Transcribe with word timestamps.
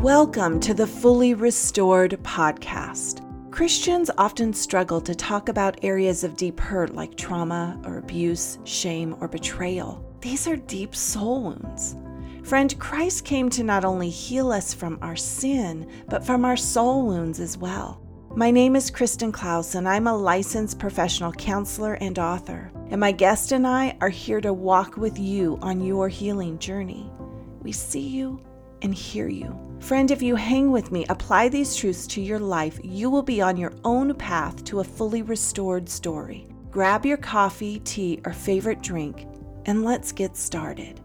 Welcome 0.00 0.60
to 0.60 0.72
the 0.72 0.86
Fully 0.86 1.34
Restored 1.34 2.12
podcast. 2.22 3.20
Christians 3.50 4.10
often 4.16 4.54
struggle 4.54 4.98
to 4.98 5.14
talk 5.14 5.50
about 5.50 5.84
areas 5.84 6.24
of 6.24 6.38
deep 6.38 6.58
hurt 6.58 6.94
like 6.94 7.18
trauma 7.18 7.78
or 7.84 7.98
abuse, 7.98 8.58
shame, 8.64 9.14
or 9.20 9.28
betrayal. 9.28 10.02
These 10.22 10.48
are 10.48 10.56
deep 10.56 10.96
soul 10.96 11.42
wounds. 11.42 11.96
Friend, 12.44 12.78
Christ 12.78 13.26
came 13.26 13.50
to 13.50 13.62
not 13.62 13.84
only 13.84 14.08
heal 14.08 14.50
us 14.52 14.72
from 14.72 14.98
our 15.02 15.16
sin, 15.16 15.86
but 16.08 16.24
from 16.24 16.46
our 16.46 16.56
soul 16.56 17.06
wounds 17.06 17.38
as 17.38 17.58
well. 17.58 18.00
My 18.34 18.50
name 18.50 18.76
is 18.76 18.90
Kristen 18.90 19.32
Klaus, 19.32 19.74
and 19.74 19.86
I'm 19.86 20.06
a 20.06 20.16
licensed 20.16 20.78
professional 20.78 21.32
counselor 21.32 21.98
and 22.00 22.18
author. 22.18 22.72
And 22.88 23.00
my 23.02 23.12
guest 23.12 23.52
and 23.52 23.66
I 23.66 23.98
are 24.00 24.08
here 24.08 24.40
to 24.40 24.54
walk 24.54 24.96
with 24.96 25.18
you 25.18 25.58
on 25.60 25.84
your 25.84 26.08
healing 26.08 26.58
journey. 26.58 27.12
We 27.60 27.72
see 27.72 28.08
you 28.08 28.40
and 28.80 28.94
hear 28.94 29.28
you. 29.28 29.69
Friend, 29.80 30.10
if 30.10 30.20
you 30.22 30.36
hang 30.36 30.70
with 30.70 30.92
me, 30.92 31.06
apply 31.08 31.48
these 31.48 31.74
truths 31.74 32.06
to 32.08 32.20
your 32.20 32.38
life, 32.38 32.78
you 32.84 33.08
will 33.08 33.22
be 33.22 33.40
on 33.40 33.56
your 33.56 33.72
own 33.82 34.14
path 34.14 34.62
to 34.64 34.80
a 34.80 34.84
fully 34.84 35.22
restored 35.22 35.88
story. 35.88 36.46
Grab 36.70 37.06
your 37.06 37.16
coffee, 37.16 37.80
tea, 37.80 38.20
or 38.26 38.32
favorite 38.32 38.82
drink, 38.82 39.26
and 39.64 39.82
let's 39.82 40.12
get 40.12 40.36
started. 40.36 41.00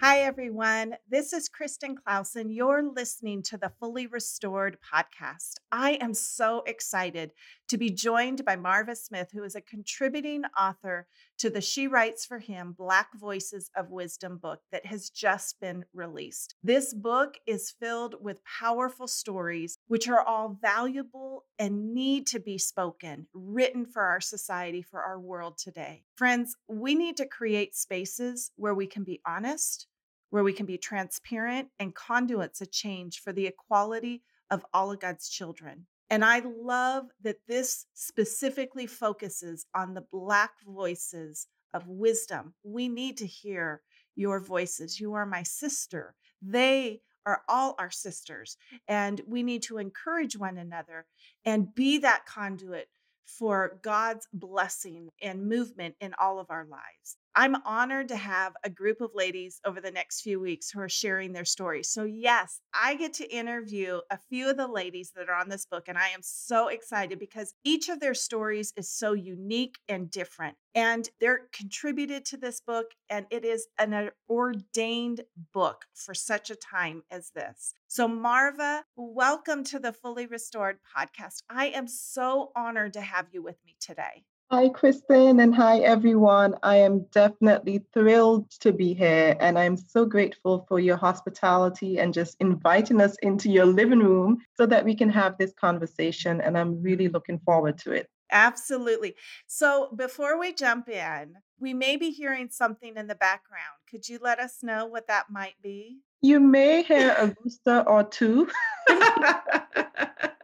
Hi, 0.00 0.20
everyone. 0.20 0.94
This 1.10 1.32
is 1.32 1.48
Kristen 1.48 1.96
Clausen. 1.96 2.50
You're 2.50 2.82
listening 2.82 3.42
to 3.44 3.58
the 3.58 3.72
Fully 3.80 4.06
Restored 4.06 4.78
podcast. 4.80 5.56
I 5.70 5.92
am 6.00 6.14
so 6.14 6.62
excited 6.66 7.32
to 7.68 7.76
be 7.76 7.90
joined 7.90 8.44
by 8.44 8.56
Marva 8.56 8.94
Smith, 8.94 9.30
who 9.32 9.42
is 9.42 9.54
a 9.54 9.60
contributing 9.60 10.42
author 10.58 11.06
to 11.38 11.50
the 11.50 11.60
She 11.60 11.86
Writes 11.86 12.24
for 12.24 12.38
Him 12.38 12.74
Black 12.76 13.08
Voices 13.14 13.70
of 13.76 13.90
Wisdom 13.90 14.38
book 14.38 14.60
that 14.70 14.86
has 14.86 15.10
just 15.10 15.60
been 15.60 15.84
released. 15.92 16.54
This 16.62 16.94
book 16.94 17.38
is 17.46 17.70
filled 17.70 18.16
with 18.20 18.44
powerful 18.44 19.08
stories, 19.08 19.78
which 19.88 20.08
are 20.08 20.22
all 20.22 20.58
valuable 20.60 21.44
and 21.58 21.94
need 21.94 22.26
to 22.28 22.38
be 22.38 22.58
spoken, 22.58 23.26
written 23.34 23.84
for 23.84 24.02
our 24.02 24.20
society, 24.20 24.82
for 24.82 25.02
our 25.02 25.18
world 25.18 25.58
today. 25.58 26.04
Friends, 26.14 26.56
we 26.68 26.94
need 26.94 27.16
to 27.16 27.26
create 27.26 27.74
spaces 27.74 28.50
where 28.56 28.74
we 28.74 28.86
can 28.86 29.04
be 29.04 29.20
honest 29.26 29.86
where 30.30 30.44
we 30.44 30.52
can 30.52 30.66
be 30.66 30.78
transparent 30.78 31.68
and 31.78 31.94
conduits 31.94 32.60
of 32.60 32.70
change 32.70 33.20
for 33.20 33.32
the 33.32 33.46
equality 33.46 34.22
of 34.50 34.64
all 34.72 34.92
of 34.92 35.00
God's 35.00 35.28
children. 35.28 35.86
And 36.10 36.24
I 36.24 36.42
love 36.44 37.06
that 37.22 37.38
this 37.48 37.86
specifically 37.94 38.86
focuses 38.86 39.66
on 39.74 39.94
the 39.94 40.04
Black 40.12 40.52
voices 40.64 41.48
of 41.74 41.88
wisdom. 41.88 42.54
We 42.62 42.88
need 42.88 43.16
to 43.18 43.26
hear 43.26 43.82
your 44.14 44.40
voices. 44.40 45.00
You 45.00 45.14
are 45.14 45.26
my 45.26 45.42
sister. 45.42 46.14
They 46.40 47.00
are 47.26 47.42
all 47.48 47.74
our 47.78 47.90
sisters. 47.90 48.56
And 48.86 49.20
we 49.26 49.42
need 49.42 49.62
to 49.64 49.78
encourage 49.78 50.36
one 50.36 50.58
another 50.58 51.06
and 51.44 51.74
be 51.74 51.98
that 51.98 52.24
conduit 52.24 52.88
for 53.26 53.80
God's 53.82 54.28
blessing 54.32 55.10
and 55.20 55.48
movement 55.48 55.96
in 56.00 56.14
all 56.20 56.38
of 56.38 56.46
our 56.50 56.64
lives. 56.64 57.16
I'm 57.38 57.56
honored 57.66 58.08
to 58.08 58.16
have 58.16 58.54
a 58.64 58.70
group 58.70 59.02
of 59.02 59.10
ladies 59.14 59.60
over 59.66 59.78
the 59.78 59.90
next 59.90 60.22
few 60.22 60.40
weeks 60.40 60.70
who 60.70 60.80
are 60.80 60.88
sharing 60.88 61.34
their 61.34 61.44
stories. 61.44 61.90
So, 61.90 62.04
yes, 62.04 62.62
I 62.72 62.94
get 62.94 63.12
to 63.14 63.30
interview 63.30 64.00
a 64.10 64.16
few 64.16 64.48
of 64.48 64.56
the 64.56 64.66
ladies 64.66 65.12
that 65.14 65.28
are 65.28 65.34
on 65.34 65.50
this 65.50 65.66
book, 65.66 65.84
and 65.86 65.98
I 65.98 66.08
am 66.08 66.22
so 66.22 66.68
excited 66.68 67.18
because 67.18 67.52
each 67.62 67.90
of 67.90 68.00
their 68.00 68.14
stories 68.14 68.72
is 68.74 68.90
so 68.90 69.12
unique 69.12 69.74
and 69.86 70.10
different. 70.10 70.56
And 70.74 71.10
they're 71.20 71.42
contributed 71.52 72.24
to 72.26 72.38
this 72.38 72.62
book, 72.62 72.92
and 73.10 73.26
it 73.30 73.44
is 73.44 73.68
an 73.78 73.92
uh, 73.92 74.08
ordained 74.30 75.20
book 75.52 75.84
for 75.92 76.14
such 76.14 76.48
a 76.48 76.56
time 76.56 77.02
as 77.10 77.32
this. 77.34 77.74
So, 77.86 78.08
Marva, 78.08 78.82
welcome 78.96 79.62
to 79.64 79.78
the 79.78 79.92
Fully 79.92 80.24
Restored 80.24 80.78
podcast. 80.96 81.42
I 81.50 81.66
am 81.66 81.86
so 81.86 82.50
honored 82.56 82.94
to 82.94 83.02
have 83.02 83.26
you 83.30 83.42
with 83.42 83.58
me 83.66 83.76
today. 83.78 84.24
Hi, 84.52 84.68
Kristen, 84.68 85.40
and 85.40 85.52
hi, 85.52 85.80
everyone. 85.80 86.54
I 86.62 86.76
am 86.76 87.04
definitely 87.10 87.84
thrilled 87.92 88.48
to 88.60 88.72
be 88.72 88.94
here, 88.94 89.36
and 89.40 89.58
I'm 89.58 89.76
so 89.76 90.04
grateful 90.04 90.64
for 90.68 90.78
your 90.78 90.96
hospitality 90.96 91.98
and 91.98 92.14
just 92.14 92.36
inviting 92.38 93.00
us 93.00 93.16
into 93.22 93.50
your 93.50 93.66
living 93.66 93.98
room 93.98 94.38
so 94.56 94.64
that 94.66 94.84
we 94.84 94.94
can 94.94 95.10
have 95.10 95.36
this 95.36 95.52
conversation. 95.60 96.40
And 96.40 96.56
I'm 96.56 96.80
really 96.80 97.08
looking 97.08 97.40
forward 97.40 97.76
to 97.78 97.90
it. 97.90 98.08
Absolutely. 98.30 99.16
So, 99.48 99.90
before 99.96 100.38
we 100.38 100.52
jump 100.52 100.88
in, 100.88 101.34
we 101.58 101.74
may 101.74 101.96
be 101.96 102.10
hearing 102.10 102.48
something 102.48 102.96
in 102.96 103.08
the 103.08 103.16
background. 103.16 103.80
Could 103.90 104.08
you 104.08 104.20
let 104.22 104.38
us 104.38 104.62
know 104.62 104.86
what 104.86 105.08
that 105.08 105.26
might 105.28 105.60
be? 105.60 105.98
You 106.22 106.38
may 106.38 106.84
hear 106.84 107.16
a 107.18 107.34
rooster 107.42 107.80
or 107.80 108.04
two. 108.04 108.48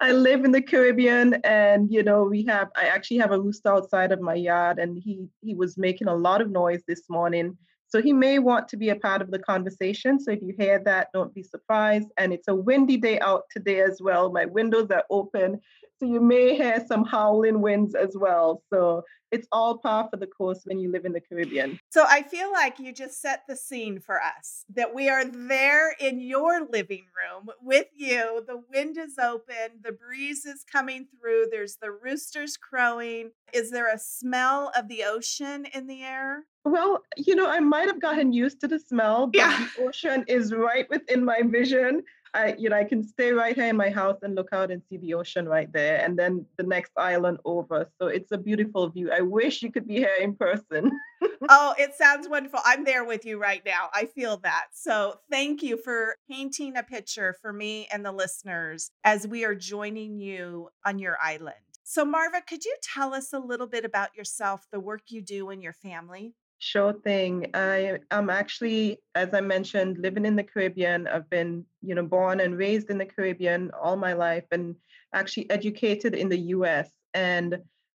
I 0.00 0.12
live 0.12 0.44
in 0.44 0.52
the 0.52 0.62
Caribbean, 0.62 1.34
and 1.44 1.90
you 1.90 2.02
know 2.02 2.24
we 2.24 2.44
have. 2.46 2.70
I 2.74 2.86
actually 2.86 3.18
have 3.18 3.32
a 3.32 3.40
rooster 3.40 3.68
outside 3.68 4.12
of 4.12 4.20
my 4.20 4.34
yard, 4.34 4.78
and 4.78 4.96
he 4.96 5.26
he 5.42 5.54
was 5.54 5.76
making 5.76 6.08
a 6.08 6.14
lot 6.14 6.40
of 6.40 6.50
noise 6.50 6.82
this 6.88 7.08
morning. 7.10 7.56
So 7.90 8.00
he 8.00 8.12
may 8.12 8.38
want 8.38 8.68
to 8.68 8.76
be 8.76 8.88
a 8.90 8.96
part 8.96 9.20
of 9.20 9.30
the 9.30 9.38
conversation. 9.38 10.20
So 10.20 10.30
if 10.30 10.40
you 10.42 10.54
hear 10.58 10.80
that, 10.84 11.08
don't 11.12 11.34
be 11.34 11.42
surprised. 11.42 12.08
And 12.16 12.32
it's 12.32 12.48
a 12.48 12.54
windy 12.54 12.96
day 12.96 13.18
out 13.20 13.42
today 13.50 13.80
as 13.80 14.00
well. 14.00 14.30
My 14.32 14.44
windows 14.44 14.90
are 14.90 15.04
open, 15.10 15.60
so 15.98 16.06
you 16.06 16.20
may 16.20 16.56
hear 16.56 16.84
some 16.86 17.04
howling 17.04 17.60
winds 17.60 17.94
as 17.94 18.16
well. 18.16 18.62
So 18.72 19.02
it's 19.32 19.46
all 19.52 19.78
par 19.78 20.08
for 20.10 20.16
the 20.16 20.26
course 20.26 20.62
when 20.64 20.78
you 20.78 20.90
live 20.90 21.04
in 21.04 21.12
the 21.12 21.20
Caribbean. 21.20 21.78
So 21.90 22.04
I 22.08 22.22
feel 22.22 22.50
like 22.50 22.78
you 22.78 22.92
just 22.92 23.20
set 23.20 23.42
the 23.48 23.56
scene 23.56 24.00
for 24.00 24.20
us 24.20 24.64
that 24.74 24.94
we 24.94 25.08
are 25.08 25.24
there 25.24 25.94
in 26.00 26.20
your 26.20 26.66
living 26.66 27.04
room 27.16 27.48
with 27.60 27.86
you. 27.94 28.44
The 28.46 28.62
wind 28.72 28.98
is 28.98 29.18
open, 29.18 29.80
the 29.82 29.92
breeze 29.92 30.46
is 30.46 30.64
coming 30.70 31.06
through, 31.20 31.48
there's 31.50 31.76
the 31.76 31.90
roosters 31.90 32.56
crowing. 32.56 33.32
Is 33.52 33.70
there 33.70 33.92
a 33.92 33.98
smell 33.98 34.72
of 34.76 34.88
the 34.88 35.04
ocean 35.04 35.66
in 35.74 35.86
the 35.86 36.02
air? 36.02 36.44
Well, 36.64 37.02
you 37.16 37.34
know, 37.34 37.48
I 37.48 37.60
might 37.60 37.86
have 37.86 38.00
gotten 38.00 38.32
used 38.32 38.60
to 38.60 38.68
the 38.68 38.78
smell, 38.78 39.28
but 39.28 39.38
yeah. 39.38 39.66
the 39.76 39.84
ocean 39.84 40.24
is 40.28 40.52
right 40.52 40.88
within 40.90 41.24
my 41.24 41.40
vision. 41.42 42.02
I, 42.34 42.54
you 42.58 42.68
know, 42.68 42.76
I 42.76 42.84
can 42.84 43.02
stay 43.02 43.32
right 43.32 43.56
here 43.56 43.66
in 43.66 43.76
my 43.76 43.90
house 43.90 44.18
and 44.22 44.34
look 44.36 44.50
out 44.52 44.70
and 44.70 44.82
see 44.88 44.98
the 44.98 45.14
ocean 45.14 45.48
right 45.48 45.72
there, 45.72 46.04
and 46.04 46.18
then 46.18 46.46
the 46.58 46.62
next 46.62 46.92
island 46.96 47.38
over. 47.44 47.90
So 48.00 48.06
it's 48.06 48.30
a 48.30 48.38
beautiful 48.38 48.88
view. 48.88 49.10
I 49.10 49.20
wish 49.22 49.62
you 49.62 49.72
could 49.72 49.88
be 49.88 49.96
here 49.96 50.14
in 50.20 50.36
person. 50.36 50.92
oh, 51.48 51.74
it 51.78 51.94
sounds 51.94 52.28
wonderful. 52.28 52.60
I'm 52.64 52.84
there 52.84 53.04
with 53.04 53.24
you 53.24 53.40
right 53.40 53.62
now. 53.64 53.88
I 53.92 54.04
feel 54.04 54.36
that. 54.38 54.66
So 54.72 55.14
thank 55.30 55.62
you 55.62 55.76
for 55.76 56.16
painting 56.30 56.76
a 56.76 56.82
picture 56.82 57.34
for 57.40 57.52
me 57.52 57.88
and 57.92 58.04
the 58.04 58.12
listeners 58.12 58.90
as 59.02 59.26
we 59.26 59.44
are 59.44 59.54
joining 59.54 60.18
you 60.18 60.68
on 60.84 60.98
your 60.98 61.16
island. 61.22 61.56
So, 61.82 62.04
Marva, 62.04 62.42
could 62.46 62.64
you 62.64 62.76
tell 62.82 63.14
us 63.14 63.32
a 63.32 63.40
little 63.40 63.66
bit 63.66 63.84
about 63.84 64.14
yourself, 64.14 64.66
the 64.70 64.78
work 64.78 65.02
you 65.08 65.20
do 65.20 65.50
and 65.50 65.60
your 65.60 65.72
family? 65.72 66.34
Sure 66.62 66.92
thing. 66.92 67.50
I 67.54 68.00
am 68.10 68.28
actually, 68.28 68.98
as 69.14 69.32
I 69.32 69.40
mentioned, 69.40 69.96
living 69.98 70.26
in 70.26 70.36
the 70.36 70.44
Caribbean. 70.44 71.06
I've 71.08 71.28
been, 71.30 71.64
you 71.80 71.94
know, 71.94 72.02
born 72.04 72.38
and 72.40 72.56
raised 72.58 72.90
in 72.90 72.98
the 72.98 73.06
Caribbean 73.06 73.70
all 73.82 73.96
my 73.96 74.12
life 74.12 74.44
and 74.52 74.76
actually 75.14 75.48
educated 75.50 76.14
in 76.14 76.28
the 76.28 76.38
US. 76.56 76.90
And 77.14 77.54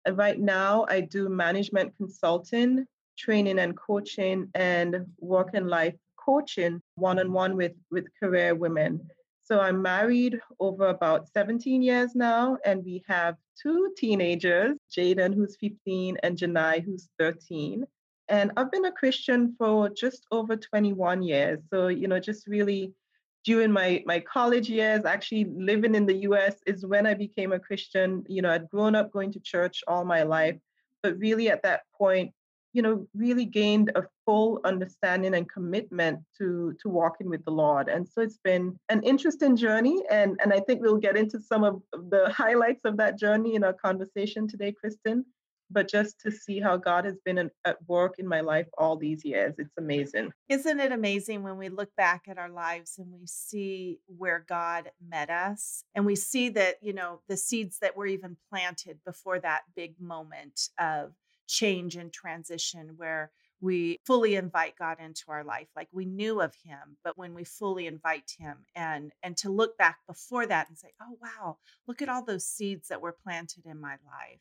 uh, 0.07 0.13
right 0.13 0.39
now 0.39 0.85
I 0.91 1.01
do 1.01 1.31
management 1.31 1.97
consulting, 1.97 2.87
training 3.19 3.59
and 3.59 3.75
coaching 3.75 4.51
and 4.55 5.07
work 5.19 5.51
and 5.55 5.69
life 5.69 5.95
coaching 6.19 6.83
one-on-one 6.97 7.57
with 7.57 7.73
with 7.91 8.09
career 8.23 8.55
women. 8.55 9.09
So 9.43 9.59
I'm 9.61 9.81
married 9.81 10.39
over 10.61 10.89
about 10.89 11.29
17 11.33 11.83
years 11.83 12.15
now, 12.15 12.59
and 12.67 12.85
we 12.85 13.03
have 13.09 13.37
two 13.61 13.95
teenagers, 13.97 14.77
Jaden, 14.95 15.35
who's 15.35 15.57
15, 15.57 16.19
and 16.23 16.37
Janai, 16.37 16.85
who's 16.85 17.09
13. 17.19 17.87
And 18.31 18.53
I've 18.57 18.71
been 18.71 18.85
a 18.85 18.93
Christian 18.93 19.57
for 19.59 19.91
just 19.91 20.25
over 20.31 20.57
21 20.57 21.23
years. 21.23 21.59
So, 21.69 21.89
you 21.89 22.07
know, 22.07 22.21
just 22.21 22.47
really 22.47 22.95
during 23.45 23.73
my, 23.73 24.05
my 24.07 24.21
college 24.21 24.71
years, 24.71 25.05
actually 25.05 25.47
living 25.53 25.97
in 25.97 26.07
the 26.07 26.19
US 26.29 26.55
is 26.65 26.87
when 26.87 27.07
I 27.07 27.15
became 27.15 27.53
a 27.53 27.59
Christian. 27.59 28.25
You 28.29 28.43
know, 28.43 28.51
I'd 28.51 28.71
grown 28.71 28.95
up 28.95 29.13
going 29.13 29.33
to 29.33 29.41
church 29.41 29.83
all 29.89 30.05
my 30.05 30.23
life, 30.23 30.57
but 31.03 31.19
really 31.19 31.51
at 31.51 31.65
that 31.65 31.83
point, 31.99 32.33
you 32.73 32.83
know, 32.83 33.09
really 33.17 33.47
gained 33.47 33.91
a 33.97 34.05
full 34.25 34.61
understanding 34.65 35.35
and 35.35 35.51
commitment 35.51 36.21
to 36.39 36.73
to 36.81 36.89
walking 36.89 37.29
with 37.29 37.45
the 37.45 37.51
Lord. 37.51 37.89
And 37.89 38.07
so 38.07 38.21
it's 38.21 38.39
been 38.45 38.79
an 38.91 39.03
interesting 39.03 39.57
journey. 39.57 40.05
And, 40.09 40.39
and 40.41 40.53
I 40.53 40.61
think 40.61 40.81
we'll 40.81 40.99
get 40.99 41.17
into 41.17 41.41
some 41.41 41.65
of 41.65 41.83
the 41.91 42.31
highlights 42.33 42.85
of 42.85 42.97
that 42.99 43.19
journey 43.19 43.57
in 43.57 43.65
our 43.65 43.73
conversation 43.73 44.47
today, 44.47 44.71
Kristen 44.71 45.25
but 45.71 45.89
just 45.89 46.21
to 46.21 46.31
see 46.31 46.61
how 46.61 46.77
God 46.77 47.05
has 47.05 47.17
been 47.25 47.51
at 47.65 47.77
work 47.87 48.17
in 48.19 48.27
my 48.27 48.41
life 48.41 48.67
all 48.77 48.97
these 48.97 49.25
years. 49.25 49.55
It's 49.59 49.77
amazing. 49.79 50.33
Isn't 50.49 50.81
it 50.81 50.93
amazing 50.93 51.43
when 51.43 51.57
we 51.59 51.69
look 51.69 51.95
back 51.97 52.23
at 52.29 52.39
our 52.39 52.51
lives 52.51 52.99
and 52.99 53.13
we 53.13 53.27
see 53.27 54.01
where 54.07 54.45
God 54.49 54.91
met 55.07 55.31
us 55.31 55.85
and 55.95 56.05
we 56.05 56.17
see 56.17 56.49
that, 56.51 56.77
you 56.83 56.93
know, 56.93 57.21
the 57.29 57.37
seeds 57.37 57.79
that 57.81 57.97
were 57.97 58.07
even 58.07 58.37
planted 58.49 58.99
before 59.05 59.39
that 59.41 59.63
big 59.77 60.01
moment 60.01 60.69
of 60.79 61.13
change 61.47 61.97
and 61.97 62.13
transition 62.13 62.95
where 62.97 63.31
we 63.61 63.99
fully 64.07 64.37
invite 64.37 64.75
God 64.79 64.99
into 65.01 65.25
our 65.29 65.45
life. 65.45 65.69
Like 65.77 65.89
we 65.93 66.07
knew 66.07 66.41
of 66.41 66.55
him, 66.65 66.97
but 67.05 67.19
when 67.19 67.35
we 67.35 67.45
fully 67.45 67.87
invite 67.87 68.33
him 68.39 68.57
and 68.75 69.13
and 69.23 69.37
to 69.39 69.51
look 69.51 69.77
back 69.77 69.99
before 70.07 70.47
that 70.47 70.69
and 70.69 70.79
say, 70.79 70.93
"Oh 71.01 71.19
wow, 71.21 71.59
look 71.87 72.01
at 72.01 72.09
all 72.09 72.25
those 72.25 72.47
seeds 72.47 72.89
that 72.89 73.03
were 73.03 73.17
planted 73.23 73.67
in 73.67 73.81
my 73.81 73.97
life." 74.07 74.41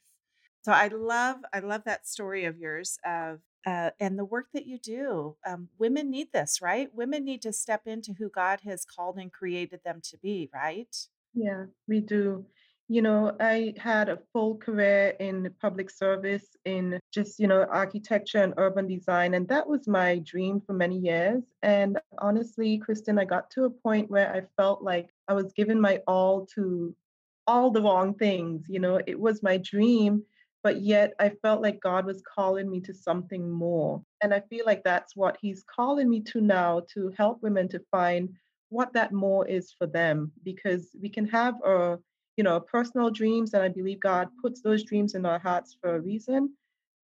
So 0.62 0.72
I 0.72 0.88
love 0.88 1.38
I 1.54 1.60
love 1.60 1.84
that 1.86 2.08
story 2.08 2.46
of 2.46 2.58
yours 2.58 2.98
of 3.06 3.40
uh, 3.66 3.92
and 4.00 4.18
the 4.18 4.26
work 4.26 4.48
that 4.54 4.66
you 4.66 4.78
do. 4.78 5.36
Um, 5.46 5.70
women 5.78 6.10
need 6.10 6.32
this, 6.32 6.62
right? 6.62 6.90
Women 6.94 7.26
need 7.26 7.42
to 7.44 7.54
step 7.54 7.82
into 7.86 8.14
who 8.14 8.30
God 8.30 8.60
has 8.64 8.86
called 8.86 9.18
and 9.18 9.32
created 9.32 9.82
them 9.84 10.02
to 10.10 10.18
be, 10.18 10.50
right? 10.54 10.96
Yeah, 11.34 11.66
we 11.88 12.00
do. 12.00 12.46
You 12.92 13.04
know, 13.04 13.36
I 13.40 13.76
had 13.78 14.10
a 14.10 14.18
full 14.34 14.58
career 14.58 15.16
in 15.20 15.54
public 15.62 15.92
service 15.92 16.48
in 16.66 17.00
just, 17.14 17.40
you 17.40 17.46
know, 17.46 17.68
architecture 17.70 18.42
and 18.42 18.56
urban 18.58 18.88
design. 18.88 19.36
And 19.36 19.48
that 19.50 19.68
was 19.68 19.88
my 19.88 20.18
dream 20.20 20.60
for 20.66 20.74
many 20.74 20.98
years. 20.98 21.44
And 21.62 22.00
honestly, 22.18 22.80
Kristen, 22.80 23.20
I 23.20 23.26
got 23.26 23.52
to 23.52 23.66
a 23.66 23.70
point 23.70 24.10
where 24.10 24.34
I 24.34 24.42
felt 24.58 24.82
like 24.82 25.10
I 25.28 25.34
was 25.34 25.54
giving 25.54 25.80
my 25.80 26.02
all 26.08 26.48
to 26.56 26.96
all 27.46 27.70
the 27.70 27.82
wrong 27.82 28.16
things. 28.16 28.66
You 28.68 28.80
know, 28.80 29.00
it 29.06 29.20
was 29.20 29.44
my 29.44 29.58
dream, 29.58 30.24
but 30.64 30.82
yet 30.82 31.14
I 31.20 31.30
felt 31.30 31.62
like 31.62 31.80
God 31.80 32.06
was 32.06 32.22
calling 32.36 32.70
me 32.70 32.82
to 32.82 32.94
something 32.94 33.50
more. 33.50 34.02
And 34.22 34.34
I 34.34 34.42
feel 34.42 34.66
like 34.66 34.84
that's 34.84 35.16
what 35.16 35.38
He's 35.42 35.64
calling 35.64 36.10
me 36.10 36.22
to 36.22 36.42
now 36.42 36.82
to 36.94 37.14
help 37.18 37.42
women 37.42 37.68
to 37.70 37.82
find 37.92 38.30
what 38.70 38.94
that 38.94 39.12
more 39.12 39.48
is 39.48 39.72
for 39.72 39.88
them 39.88 40.32
because 40.44 40.96
we 41.02 41.10
can 41.10 41.28
have 41.28 41.56
a 41.66 41.98
you 42.38 42.44
know 42.44 42.60
personal 42.60 43.10
dreams 43.10 43.54
and 43.54 43.64
i 43.64 43.68
believe 43.68 44.00
god 44.00 44.30
puts 44.42 44.62
those 44.62 44.84
dreams 44.84 45.16
in 45.16 45.26
our 45.26 45.40
hearts 45.40 45.76
for 45.82 45.96
a 45.96 46.00
reason 46.00 46.54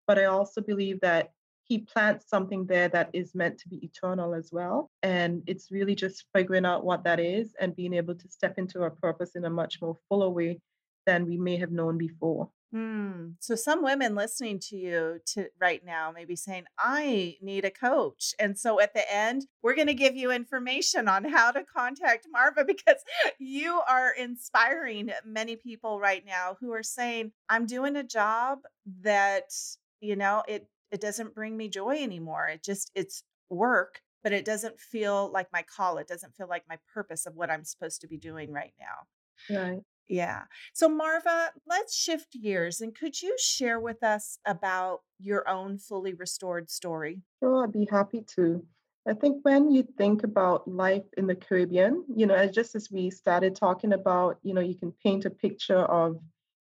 but 0.06 0.18
i 0.18 0.24
also 0.24 0.60
believe 0.60 0.98
that 1.00 1.32
he 1.64 1.78
plants 1.78 2.28
something 2.28 2.64
there 2.64 2.88
that 2.88 3.10
is 3.12 3.34
meant 3.34 3.58
to 3.58 3.68
be 3.68 3.84
eternal 3.84 4.34
as 4.34 4.50
well 4.52 4.88
and 5.02 5.42
it's 5.46 5.70
really 5.72 5.94
just 5.94 6.24
figuring 6.32 6.64
out 6.64 6.84
what 6.84 7.02
that 7.02 7.18
is 7.18 7.54
and 7.60 7.76
being 7.76 7.92
able 7.92 8.14
to 8.14 8.28
step 8.28 8.56
into 8.56 8.80
our 8.80 8.90
purpose 8.90 9.34
in 9.34 9.44
a 9.44 9.50
much 9.50 9.82
more 9.82 9.96
fuller 10.08 10.30
way 10.30 10.58
than 11.04 11.26
we 11.26 11.36
may 11.36 11.56
have 11.56 11.72
known 11.72 11.98
before 11.98 12.48
Hmm. 12.72 13.30
So 13.38 13.54
some 13.54 13.82
women 13.82 14.14
listening 14.14 14.58
to 14.68 14.76
you 14.76 15.20
to 15.34 15.46
right 15.60 15.84
now 15.84 16.10
may 16.12 16.24
be 16.24 16.34
saying, 16.34 16.64
I 16.78 17.36
need 17.40 17.64
a 17.64 17.70
coach. 17.70 18.34
And 18.40 18.58
so 18.58 18.80
at 18.80 18.92
the 18.92 19.14
end, 19.14 19.46
we're 19.62 19.76
going 19.76 19.86
to 19.86 19.94
give 19.94 20.16
you 20.16 20.32
information 20.32 21.06
on 21.06 21.24
how 21.24 21.52
to 21.52 21.64
contact 21.64 22.26
Marva 22.30 22.64
because 22.66 23.02
you 23.38 23.80
are 23.88 24.10
inspiring 24.12 25.10
many 25.24 25.56
people 25.56 26.00
right 26.00 26.24
now 26.26 26.56
who 26.60 26.72
are 26.72 26.82
saying, 26.82 27.32
I'm 27.48 27.66
doing 27.66 27.96
a 27.96 28.02
job 28.02 28.58
that, 29.02 29.52
you 30.00 30.16
know, 30.16 30.42
it 30.48 30.68
it 30.92 31.00
doesn't 31.00 31.34
bring 31.34 31.56
me 31.56 31.68
joy 31.68 32.02
anymore. 32.02 32.48
It 32.48 32.62
just 32.62 32.90
it's 32.94 33.22
work, 33.48 34.00
but 34.22 34.32
it 34.32 34.44
doesn't 34.44 34.78
feel 34.80 35.30
like 35.32 35.48
my 35.52 35.62
call. 35.62 35.98
It 35.98 36.08
doesn't 36.08 36.34
feel 36.36 36.48
like 36.48 36.62
my 36.68 36.78
purpose 36.92 37.26
of 37.26 37.34
what 37.36 37.50
I'm 37.50 37.64
supposed 37.64 38.00
to 38.02 38.08
be 38.08 38.16
doing 38.16 38.52
right 38.52 38.74
now. 38.78 39.56
right 39.56 39.82
Yeah. 40.08 40.42
So, 40.72 40.88
Marva, 40.88 41.50
let's 41.66 41.94
shift 41.96 42.36
gears. 42.40 42.80
And 42.80 42.94
could 42.94 43.20
you 43.20 43.36
share 43.38 43.80
with 43.80 44.02
us 44.02 44.38
about 44.46 45.00
your 45.18 45.48
own 45.48 45.78
fully 45.78 46.14
restored 46.14 46.70
story? 46.70 47.22
Sure, 47.40 47.64
I'd 47.64 47.72
be 47.72 47.88
happy 47.90 48.22
to. 48.36 48.64
I 49.08 49.14
think 49.14 49.44
when 49.44 49.70
you 49.70 49.86
think 49.96 50.24
about 50.24 50.66
life 50.68 51.04
in 51.16 51.26
the 51.26 51.34
Caribbean, 51.34 52.04
you 52.14 52.26
know, 52.26 52.34
as 52.34 52.50
just 52.50 52.74
as 52.74 52.90
we 52.90 53.10
started 53.10 53.54
talking 53.54 53.92
about, 53.92 54.38
you 54.42 54.52
know, 54.52 54.60
you 54.60 54.74
can 54.74 54.92
paint 55.02 55.24
a 55.24 55.30
picture 55.30 55.78
of, 55.78 56.14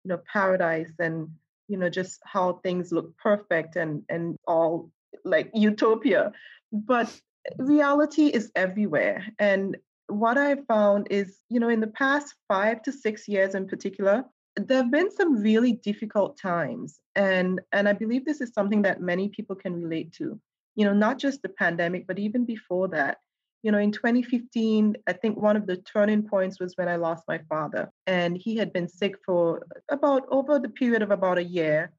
you 0.04 0.10
know, 0.10 0.20
paradise 0.32 0.92
and, 1.00 1.30
you 1.70 1.78
know, 1.78 1.90
just 1.90 2.20
how 2.26 2.60
things 2.64 2.92
look 2.92 3.16
perfect 3.18 3.78
and 3.78 4.04
and 4.10 4.36
all 4.46 4.92
like 5.24 5.52
utopia. 5.54 6.34
But 6.74 7.10
reality 7.58 8.28
is 8.28 8.52
everywhere. 8.56 9.26
And 9.40 9.78
what 10.20 10.38
I 10.38 10.56
found 10.68 11.08
is, 11.10 11.40
you 11.50 11.60
know, 11.60 11.70
in 11.70 11.80
the 11.80 11.88
past 11.88 12.36
five 12.48 12.82
to 12.84 12.92
six 12.92 13.28
years 13.28 13.56
in 13.56 13.68
particular, 13.68 14.26
there 14.56 14.78
have 14.78 14.92
been 14.92 15.12
some 15.12 15.42
really 15.42 15.74
difficult 15.74 16.38
times. 16.38 17.00
And 17.16 17.62
and 17.72 17.88
I 17.90 17.94
believe 17.94 18.26
this 18.26 18.42
is 18.42 18.54
something 18.54 18.84
that 18.84 19.02
many 19.02 19.30
people 19.30 19.56
can 19.56 19.74
relate 19.74 20.14
to. 20.14 20.40
You 20.76 20.86
know, 20.86 20.94
not 20.94 21.20
just 21.20 21.42
the 21.42 21.50
pandemic, 21.50 22.08
but 22.08 22.20
even 22.20 22.46
before 22.46 22.88
that. 22.90 23.18
You 23.62 23.72
know, 23.72 23.78
in 23.78 23.92
2015, 23.94 24.98
I 25.08 25.14
think 25.14 25.38
one 25.38 25.56
of 25.56 25.68
the 25.68 25.78
turning 25.78 26.24
points 26.24 26.60
was 26.60 26.76
when 26.76 26.90
I 26.90 26.98
lost 26.98 27.24
my 27.28 27.40
father. 27.50 27.92
And 28.08 28.38
he 28.38 28.58
had 28.58 28.74
been 28.74 28.90
sick 28.90 29.16
for 29.26 29.66
about 29.90 30.24
over 30.30 30.60
the 30.60 30.70
period 30.70 31.02
of 31.02 31.12
about 31.12 31.38
a 31.38 31.44
year. 31.44 31.92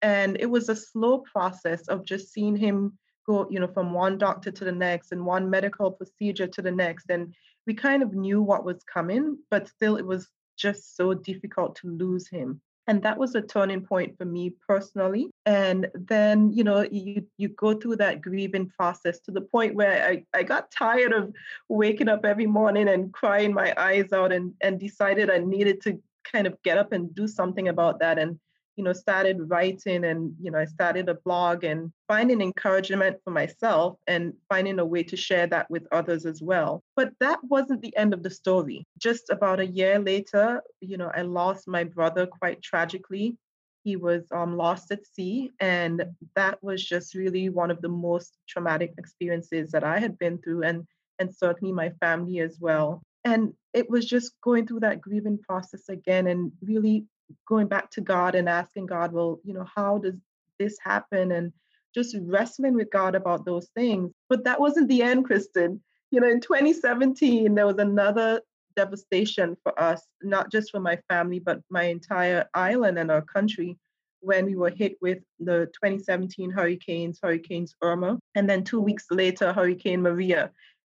And 0.00 0.38
it 0.40 0.46
was 0.46 0.70
a 0.70 0.76
slow 0.76 1.18
process 1.18 1.88
of 1.88 2.06
just 2.06 2.32
seeing 2.32 2.56
him 2.56 2.96
go, 3.26 3.46
you 3.50 3.60
know, 3.60 3.68
from 3.68 3.92
one 3.92 4.18
doctor 4.18 4.50
to 4.50 4.64
the 4.64 4.72
next 4.72 5.12
and 5.12 5.24
one 5.24 5.48
medical 5.50 5.90
procedure 5.90 6.46
to 6.46 6.62
the 6.62 6.70
next. 6.70 7.10
And 7.10 7.34
we 7.66 7.74
kind 7.74 8.02
of 8.02 8.14
knew 8.14 8.42
what 8.42 8.64
was 8.64 8.82
coming, 8.84 9.38
but 9.50 9.68
still 9.68 9.96
it 9.96 10.06
was 10.06 10.28
just 10.56 10.96
so 10.96 11.14
difficult 11.14 11.76
to 11.76 11.88
lose 11.88 12.28
him. 12.28 12.60
And 12.86 13.02
that 13.02 13.18
was 13.18 13.34
a 13.34 13.42
turning 13.42 13.82
point 13.82 14.18
for 14.18 14.24
me 14.24 14.52
personally. 14.66 15.30
And 15.46 15.86
then, 15.94 16.52
you 16.52 16.64
know, 16.64 16.82
you 16.90 17.24
you 17.36 17.48
go 17.48 17.74
through 17.74 17.96
that 17.96 18.20
grieving 18.20 18.68
process 18.68 19.20
to 19.20 19.30
the 19.30 19.42
point 19.42 19.76
where 19.76 20.04
I, 20.04 20.24
I 20.34 20.42
got 20.42 20.72
tired 20.72 21.12
of 21.12 21.32
waking 21.68 22.08
up 22.08 22.24
every 22.24 22.46
morning 22.46 22.88
and 22.88 23.12
crying 23.12 23.54
my 23.54 23.72
eyes 23.76 24.12
out 24.12 24.32
and, 24.32 24.54
and 24.60 24.80
decided 24.80 25.30
I 25.30 25.38
needed 25.38 25.80
to 25.82 26.02
kind 26.24 26.48
of 26.48 26.60
get 26.62 26.78
up 26.78 26.90
and 26.92 27.14
do 27.14 27.28
something 27.28 27.68
about 27.68 28.00
that. 28.00 28.18
And 28.18 28.40
you 28.80 28.84
know, 28.84 28.94
started 28.94 29.50
writing 29.50 30.06
and, 30.06 30.34
you 30.40 30.50
know, 30.50 30.58
I 30.58 30.64
started 30.64 31.10
a 31.10 31.14
blog 31.26 31.64
and 31.64 31.92
finding 32.08 32.40
encouragement 32.40 33.18
for 33.22 33.30
myself 33.30 33.98
and 34.06 34.32
finding 34.48 34.78
a 34.78 34.86
way 34.86 35.02
to 35.02 35.18
share 35.18 35.46
that 35.48 35.70
with 35.70 35.86
others 35.92 36.24
as 36.24 36.40
well. 36.40 36.82
But 36.96 37.12
that 37.20 37.40
wasn't 37.44 37.82
the 37.82 37.94
end 37.94 38.14
of 38.14 38.22
the 38.22 38.30
story. 38.30 38.86
Just 38.96 39.28
about 39.28 39.60
a 39.60 39.66
year 39.66 39.98
later, 39.98 40.62
you 40.80 40.96
know, 40.96 41.12
I 41.14 41.20
lost 41.20 41.68
my 41.68 41.84
brother 41.84 42.26
quite 42.26 42.62
tragically. 42.62 43.36
He 43.84 43.96
was 43.96 44.22
um, 44.32 44.56
lost 44.56 44.90
at 44.92 45.04
sea. 45.04 45.50
And 45.60 46.02
that 46.34 46.56
was 46.64 46.82
just 46.82 47.14
really 47.14 47.50
one 47.50 47.70
of 47.70 47.82
the 47.82 47.90
most 47.90 48.38
traumatic 48.48 48.94
experiences 48.96 49.72
that 49.72 49.84
I 49.84 49.98
had 49.98 50.18
been 50.18 50.38
through, 50.38 50.62
and, 50.62 50.86
and 51.18 51.36
certainly 51.36 51.74
my 51.74 51.90
family 52.00 52.38
as 52.40 52.56
well. 52.58 53.02
And 53.26 53.52
it 53.74 53.90
was 53.90 54.06
just 54.06 54.32
going 54.42 54.66
through 54.66 54.80
that 54.80 55.02
grieving 55.02 55.38
process 55.46 55.90
again 55.90 56.28
and 56.28 56.50
really 56.62 57.04
going 57.46 57.68
back 57.68 57.90
to 57.92 58.00
God 58.00 58.34
and 58.34 58.48
asking 58.48 58.86
God, 58.86 59.12
well, 59.12 59.40
you 59.44 59.54
know, 59.54 59.66
how 59.74 59.98
does 59.98 60.16
this 60.58 60.76
happen? 60.82 61.32
And 61.32 61.52
just 61.94 62.16
wrestling 62.20 62.74
with 62.74 62.90
God 62.90 63.14
about 63.14 63.44
those 63.44 63.68
things. 63.74 64.12
But 64.28 64.44
that 64.44 64.60
wasn't 64.60 64.88
the 64.88 65.02
end, 65.02 65.24
Kristen. 65.24 65.80
You 66.10 66.20
know, 66.20 66.28
in 66.28 66.40
2017, 66.40 67.54
there 67.54 67.66
was 67.66 67.78
another 67.78 68.40
devastation 68.76 69.56
for 69.62 69.78
us, 69.80 70.02
not 70.22 70.50
just 70.50 70.70
for 70.70 70.80
my 70.80 70.98
family, 71.08 71.38
but 71.38 71.60
my 71.70 71.84
entire 71.84 72.48
island 72.54 72.98
and 72.98 73.10
our 73.10 73.22
country 73.22 73.76
when 74.20 74.44
we 74.44 74.54
were 74.54 74.70
hit 74.70 74.96
with 75.00 75.18
the 75.38 75.66
2017 75.82 76.50
hurricanes, 76.50 77.18
Hurricanes 77.22 77.74
Irma, 77.82 78.18
and 78.34 78.48
then 78.48 78.64
two 78.64 78.80
weeks 78.80 79.06
later, 79.10 79.52
Hurricane 79.52 80.02
Maria. 80.02 80.50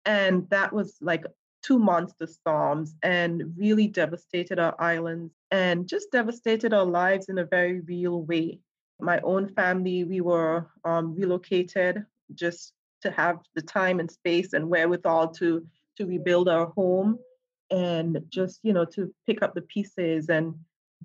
And 0.05 0.49
that 0.51 0.73
was 0.73 0.97
like 1.01 1.25
two 1.65 1.79
monster 1.79 2.27
storms 2.27 2.95
and 3.03 3.55
really 3.57 3.87
devastated 3.87 4.59
our 4.59 4.75
islands 4.79 5.33
and 5.51 5.89
just 5.89 6.11
devastated 6.13 6.75
our 6.75 6.85
lives 6.85 7.29
in 7.29 7.39
a 7.39 7.45
very 7.45 7.81
real 7.81 8.23
way. 8.23 8.59
My 9.01 9.21
own 9.21 9.49
family, 9.55 10.05
we 10.05 10.21
were 10.21 10.69
um, 10.85 11.15
relocated 11.15 12.05
just 12.35 12.75
to 13.03 13.11
have 13.11 13.39
the 13.55 13.63
time 13.63 14.01
and 14.01 14.11
space 14.11 14.53
and 14.53 14.69
wherewithal 14.69 15.29
to 15.29 15.67
to 15.97 16.07
rebuild 16.07 16.49
our 16.49 16.67
home 16.67 17.19
and 17.71 18.19
just 18.31 18.61
you 18.63 18.73
know 18.73 18.85
to 18.85 19.13
pick 19.27 19.43
up 19.43 19.55
the 19.55 19.63
pieces 19.63 20.29
and 20.29 20.55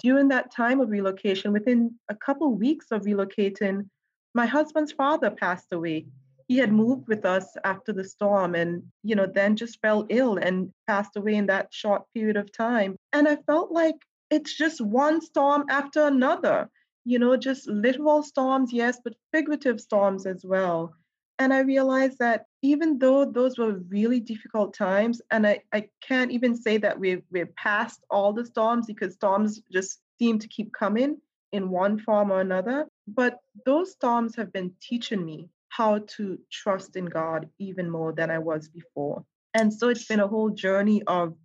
during 0.01 0.29
that 0.29 0.51
time 0.51 0.79
of 0.79 0.89
relocation 0.89 1.51
within 1.51 1.93
a 2.09 2.15
couple 2.15 2.53
weeks 2.53 2.87
of 2.91 3.03
relocating 3.03 3.87
my 4.33 4.45
husband's 4.45 4.93
father 4.93 5.29
passed 5.29 5.67
away 5.71 6.05
he 6.49 6.57
had 6.57 6.73
moved 6.73 7.07
with 7.07 7.25
us 7.25 7.55
after 7.63 7.93
the 7.93 8.03
storm 8.03 8.55
and 8.55 8.81
you 9.03 9.15
know 9.15 9.27
then 9.27 9.55
just 9.55 9.79
fell 9.81 10.05
ill 10.09 10.37
and 10.37 10.73
passed 10.87 11.15
away 11.15 11.35
in 11.35 11.45
that 11.45 11.71
short 11.71 12.01
period 12.13 12.35
of 12.35 12.51
time. 12.51 12.97
And 13.13 13.27
i 13.29 13.37
felt 13.47 13.71
like 13.71 13.95
it's 14.31 14.57
just 14.57 14.81
one 14.81 15.21
storm 15.21 15.65
after 15.69 16.05
another 16.07 16.69
you 17.05 17.19
know 17.19 17.37
just 17.37 17.67
literal 17.69 18.23
storms 18.23 18.73
yes 18.73 18.99
but 19.03 19.13
figurative 19.31 19.79
storms 19.79 20.25
as 20.25 20.43
well. 20.43 20.93
And 21.37 21.53
i 21.53 21.59
realized 21.59 22.17
that 22.19 22.45
even 22.63 22.97
though 22.97 23.25
those 23.25 23.59
were 23.59 23.83
really 23.87 24.19
difficult 24.19 24.73
times 24.73 25.21
and 25.29 25.45
i, 25.45 25.59
I 25.71 25.87
can't 26.01 26.31
even 26.31 26.55
say 26.55 26.77
that 26.79 26.99
we're, 26.99 27.21
we're 27.31 27.53
past 27.67 28.03
all 28.09 28.33
the 28.33 28.45
storms 28.45 28.87
because 28.87 29.13
storms 29.13 29.61
just 29.71 29.99
seem 30.17 30.39
to 30.39 30.47
keep 30.47 30.73
coming 30.73 31.21
in 31.51 31.69
one 31.69 31.99
form 31.99 32.31
or 32.31 32.41
another 32.41 32.87
but 33.07 33.37
those 33.65 33.91
storms 33.91 34.35
have 34.35 34.51
been 34.51 34.73
teaching 34.81 35.23
me 35.23 35.47
how 35.69 35.99
to 36.17 36.37
trust 36.51 36.95
in 36.95 37.05
God 37.05 37.49
even 37.59 37.89
more 37.89 38.11
than 38.11 38.29
I 38.29 38.39
was 38.39 38.67
before. 38.69 39.23
And 39.53 39.73
so 39.73 39.89
it's 39.89 40.05
been 40.05 40.19
a 40.19 40.27
whole 40.27 40.49
journey 40.49 41.01
of 41.07 41.35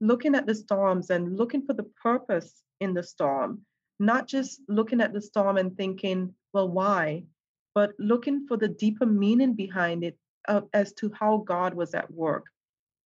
looking 0.00 0.34
at 0.34 0.46
the 0.46 0.54
storms 0.54 1.10
and 1.10 1.36
looking 1.36 1.64
for 1.64 1.72
the 1.72 1.90
purpose 2.02 2.62
in 2.80 2.94
the 2.94 3.02
storm, 3.02 3.62
not 3.98 4.28
just 4.28 4.60
looking 4.68 5.00
at 5.00 5.12
the 5.12 5.20
storm 5.20 5.56
and 5.56 5.76
thinking, 5.76 6.34
well, 6.52 6.68
why? 6.68 7.24
but 7.78 7.92
looking 8.00 8.44
for 8.48 8.56
the 8.56 8.66
deeper 8.66 9.06
meaning 9.06 9.54
behind 9.54 10.02
it 10.02 10.18
uh, 10.48 10.62
as 10.72 10.92
to 10.94 11.12
how 11.14 11.36
God 11.46 11.74
was 11.74 11.94
at 11.94 12.12
work. 12.12 12.46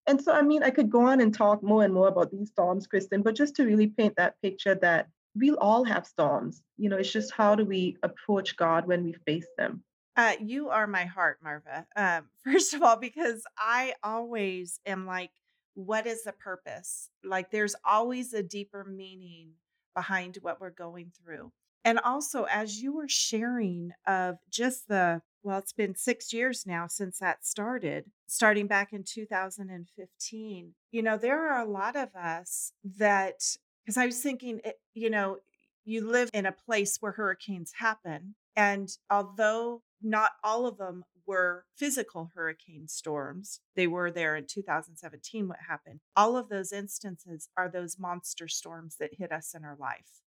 And 0.07 0.19
so, 0.19 0.33
I 0.33 0.41
mean, 0.41 0.63
I 0.63 0.71
could 0.71 0.89
go 0.89 1.07
on 1.09 1.21
and 1.21 1.35
talk 1.35 1.63
more 1.63 1.85
and 1.85 1.93
more 1.93 2.09
about 2.09 2.31
these 2.31 2.49
storms, 2.49 2.87
Kristen, 2.87 3.21
but 3.21 3.37
just 3.37 3.55
to 3.57 3.67
really 3.67 3.89
paint 3.89 4.15
that 4.17 4.41
picture 4.41 4.75
that 4.77 5.09
we 5.37 5.53
all 5.53 5.85
have 5.85 6.07
storms. 6.07 6.63
You 6.79 6.89
know, 6.89 6.97
it's 6.97 7.13
just 7.13 7.35
how 7.35 7.55
do 7.55 7.67
we 7.67 7.99
approach 8.03 8.57
God 8.57 8.87
when 8.87 9.05
we 9.05 9.13
face 9.27 9.47
them? 9.59 9.85
Uh, 10.17 10.35
you 10.41 10.69
are 10.69 10.87
my 10.87 11.05
heart, 11.05 11.39
Marva. 11.43 11.87
Um, 11.97 12.29
first 12.45 12.75
of 12.75 12.83
all, 12.83 12.97
because 12.97 13.45
I 13.59 13.95
always 14.03 14.81
am 14.87 15.07
like, 15.07 15.31
what 15.75 16.07
is 16.07 16.25
the 16.25 16.33
purpose? 16.33 17.09
Like, 17.25 17.51
there's 17.51 17.75
always 17.85 18.35
a 18.35 18.43
deeper 18.43 18.85
meaning 18.85 19.53
behind 19.95 20.39
what 20.43 20.61
we're 20.61 20.71
going 20.71 21.13
through. 21.23 21.53
And 21.85 21.99
also, 21.99 22.45
as 22.45 22.81
you 22.81 22.95
were 22.95 23.09
sharing 23.09 23.91
of 24.07 24.37
just 24.51 24.87
the, 24.89 25.23
well, 25.43 25.59
it's 25.59 25.73
been 25.73 25.97
six 25.97 26.33
years 26.33 26.65
now 26.67 26.87
since 26.87 27.19
that 27.19 27.45
started, 27.45 28.05
starting 28.27 28.67
back 28.67 28.93
in 28.93 29.03
2015. 29.03 30.75
You 30.93 31.03
know, 31.03 31.17
there 31.17 31.49
are 31.49 31.61
a 31.61 31.69
lot 31.69 31.97
of 31.97 32.15
us 32.15 32.73
that, 32.99 33.41
because 33.85 33.97
I 33.97 34.07
was 34.07 34.21
thinking, 34.21 34.61
you 34.95 35.11
know, 35.11 35.39
you 35.85 36.09
live 36.09 36.31
in 36.33 36.47
a 36.47 36.53
place 36.53 36.99
where 37.01 37.13
hurricanes 37.13 37.73
happen. 37.79 38.37
And 38.55 38.89
although 39.11 39.83
not 40.03 40.33
all 40.43 40.67
of 40.67 40.79
them 40.79 41.05
were 41.27 41.65
physical 41.77 42.31
hurricane 42.35 42.89
storms. 42.89 43.61
They 43.77 43.87
were 43.87 44.11
there 44.11 44.37
in 44.37 44.47
2017, 44.47 45.49
what 45.49 45.59
happened. 45.69 46.01
All 46.17 46.37
of 46.37 46.49
those 46.49 46.73
instances 46.73 47.49
are 47.57 47.69
those 47.69 47.99
monster 47.99 48.49
storms 48.49 48.97
that 48.99 49.15
hit 49.19 49.33
us 49.33 49.55
in 49.55 49.65
our 49.65 49.77
life. 49.79 50.23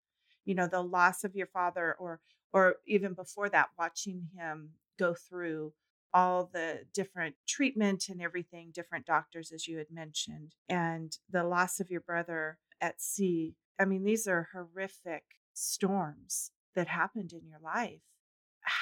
You 0.46 0.56
know, 0.56 0.68
the 0.68 0.82
loss 0.82 1.24
of 1.24 1.36
your 1.36 1.48
father, 1.48 1.96
or 2.00 2.22
or 2.54 2.76
even 2.88 3.14
before 3.14 3.50
that, 3.50 3.70
watching 3.78 4.30
him 4.38 4.70
go 4.98 5.14
through 5.14 5.74
all 6.14 6.50
the 6.54 6.80
different 6.94 7.36
treatment 7.46 8.08
and 8.08 8.22
everything, 8.22 8.72
different 8.74 9.06
doctors, 9.06 9.52
as 9.52 9.68
you 9.68 9.78
had 9.78 9.92
mentioned, 9.92 10.56
and 10.70 11.18
the 11.30 11.44
loss 11.44 11.82
of 11.82 11.90
your 11.90 12.00
brother 12.00 12.58
at 12.80 13.02
sea. 13.02 13.56
I 13.78 13.84
mean, 13.84 14.06
these 14.06 14.26
are 14.26 14.48
horrific 14.54 15.24
storms 15.54 16.52
that 16.76 16.88
happened 16.88 17.34
in 17.34 17.46
your 17.46 17.60
life 17.62 18.02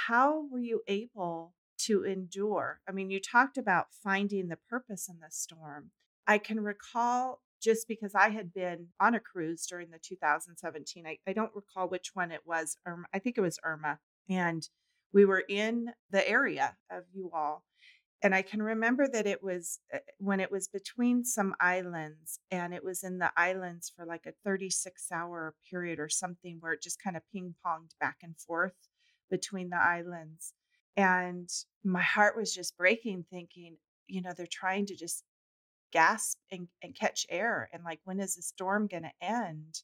how 0.08 0.46
were 0.50 0.60
you 0.60 0.82
able 0.88 1.54
to 1.78 2.04
endure? 2.04 2.82
I 2.88 2.92
mean, 2.92 3.10
you 3.10 3.20
talked 3.20 3.58
about 3.58 3.88
finding 3.92 4.48
the 4.48 4.58
purpose 4.70 5.08
in 5.10 5.20
the 5.20 5.30
storm. 5.30 5.92
I 6.28 6.38
can 6.38 6.60
recall 6.60 7.42
just 7.62 7.88
because 7.88 8.14
I 8.14 8.30
had 8.30 8.54
been 8.54 8.88
on 9.00 9.16
a 9.16 9.20
cruise 9.20 9.66
during 9.66 9.90
the 9.90 10.00
2017, 10.00 11.08
I, 11.08 11.18
I 11.26 11.34
don't 11.34 11.56
recall 11.56 11.88
which 11.88 12.12
one 12.14 12.32
it 12.32 12.42
was. 12.46 12.78
Irma, 12.86 13.06
I 13.14 13.20
think 13.20 13.38
it 13.38 13.42
was 13.42 13.60
Irma. 13.64 14.00
And 14.30 14.68
we 15.14 15.26
were 15.26 15.44
in 15.48 15.92
the 16.10 16.28
area 16.28 16.76
of 16.92 17.04
you 17.14 17.32
all. 17.34 17.64
And 18.22 18.34
I 18.34 18.42
can 18.42 18.62
remember 18.62 19.08
that 19.08 19.28
it 19.28 19.44
was 19.44 19.80
uh, 19.94 20.00
when 20.18 20.40
it 20.40 20.52
was 20.52 20.70
between 20.70 21.26
some 21.26 21.56
islands, 21.60 22.40
and 22.52 22.74
it 22.74 22.84
was 22.84 23.04
in 23.04 23.20
the 23.20 23.32
islands 23.36 23.92
for 23.94 24.06
like 24.06 24.26
a 24.26 24.34
36 24.46 25.12
hour 25.12 25.56
period 25.70 26.00
or 26.00 26.08
something 26.08 26.58
where 26.62 26.72
it 26.72 26.82
just 26.82 27.02
kind 27.02 27.18
of 27.18 27.24
ping 27.34 27.56
ponged 27.66 27.92
back 28.00 28.18
and 28.24 28.38
forth 28.38 28.76
between 29.30 29.70
the 29.70 29.82
islands. 29.82 30.54
And 30.96 31.50
my 31.84 32.02
heart 32.02 32.38
was 32.38 32.54
just 32.54 32.78
breaking, 32.78 33.26
thinking, 33.30 33.78
you 34.08 34.22
know, 34.22 34.32
they're 34.36 34.46
trying 34.46 34.86
to 34.88 34.96
just 34.96 35.24
gasp 35.92 36.38
and, 36.52 36.68
and 36.82 36.96
catch 36.96 37.26
air. 37.30 37.70
And 37.74 37.84
like, 37.84 38.00
when 38.04 38.20
is 38.20 38.36
the 38.36 38.42
storm 38.42 38.88
going 38.88 39.04
to 39.04 39.26
end? 39.26 39.82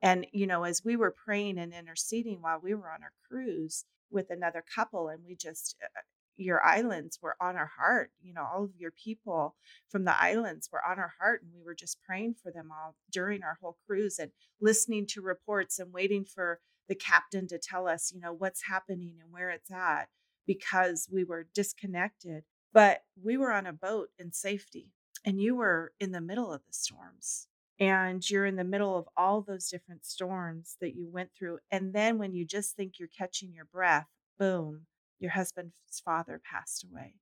And, 0.00 0.26
you 0.32 0.46
know, 0.46 0.64
as 0.64 0.84
we 0.84 0.96
were 0.96 1.14
praying 1.24 1.58
and 1.58 1.72
interceding 1.72 2.40
while 2.40 2.60
we 2.62 2.74
were 2.74 2.90
on 2.90 3.02
our 3.02 3.12
cruise 3.28 3.84
with 4.10 4.30
another 4.30 4.64
couple, 4.74 5.08
and 5.08 5.20
we 5.26 5.34
just, 5.34 5.76
uh, 5.82 6.00
your 6.36 6.64
islands 6.64 7.18
were 7.20 7.36
on 7.40 7.56
our 7.56 7.70
heart. 7.78 8.12
You 8.22 8.32
know, 8.32 8.44
all 8.44 8.64
of 8.64 8.76
your 8.78 8.92
people 8.92 9.56
from 9.88 10.04
the 10.04 10.20
islands 10.20 10.68
were 10.72 10.82
on 10.88 10.98
our 10.98 11.12
heart, 11.20 11.42
and 11.42 11.50
we 11.52 11.64
were 11.64 11.74
just 11.74 12.00
praying 12.02 12.36
for 12.40 12.52
them 12.52 12.70
all 12.70 12.94
during 13.10 13.42
our 13.42 13.58
whole 13.60 13.76
cruise 13.86 14.18
and 14.20 14.30
listening 14.60 15.06
to 15.08 15.20
reports 15.20 15.80
and 15.80 15.92
waiting 15.92 16.24
for 16.24 16.60
the 16.88 16.94
captain 16.94 17.46
to 17.48 17.58
tell 17.58 17.86
us, 17.86 18.12
you 18.14 18.20
know, 18.20 18.32
what's 18.32 18.62
happening 18.64 19.16
and 19.22 19.32
where 19.32 19.50
it's 19.50 19.70
at 19.70 20.08
because 20.46 21.08
we 21.12 21.24
were 21.24 21.46
disconnected. 21.54 22.44
But 22.72 23.02
we 23.22 23.36
were 23.36 23.52
on 23.52 23.66
a 23.66 23.72
boat 23.72 24.08
in 24.18 24.32
safety, 24.32 24.92
and 25.24 25.40
you 25.40 25.56
were 25.56 25.92
in 26.00 26.12
the 26.12 26.20
middle 26.20 26.52
of 26.52 26.62
the 26.66 26.72
storms. 26.72 27.46
And 27.80 28.28
you're 28.28 28.46
in 28.46 28.56
the 28.56 28.64
middle 28.64 28.98
of 28.98 29.08
all 29.16 29.40
those 29.40 29.68
different 29.68 30.04
storms 30.04 30.76
that 30.80 30.96
you 30.96 31.08
went 31.08 31.30
through. 31.32 31.58
And 31.70 31.92
then 31.92 32.18
when 32.18 32.34
you 32.34 32.44
just 32.44 32.74
think 32.74 32.98
you're 32.98 33.08
catching 33.08 33.52
your 33.52 33.66
breath, 33.66 34.08
boom, 34.36 34.86
your 35.20 35.30
husband's 35.30 36.02
father 36.04 36.40
passed 36.44 36.84
away. 36.84 37.14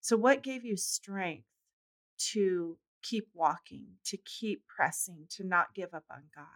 So, 0.00 0.16
what 0.16 0.42
gave 0.42 0.64
you 0.64 0.76
strength 0.76 1.46
to 2.32 2.78
keep 3.02 3.28
walking, 3.34 3.86
to 4.06 4.16
keep 4.16 4.62
pressing, 4.66 5.26
to 5.30 5.44
not 5.44 5.74
give 5.74 5.92
up 5.92 6.04
on 6.10 6.22
God? 6.34 6.46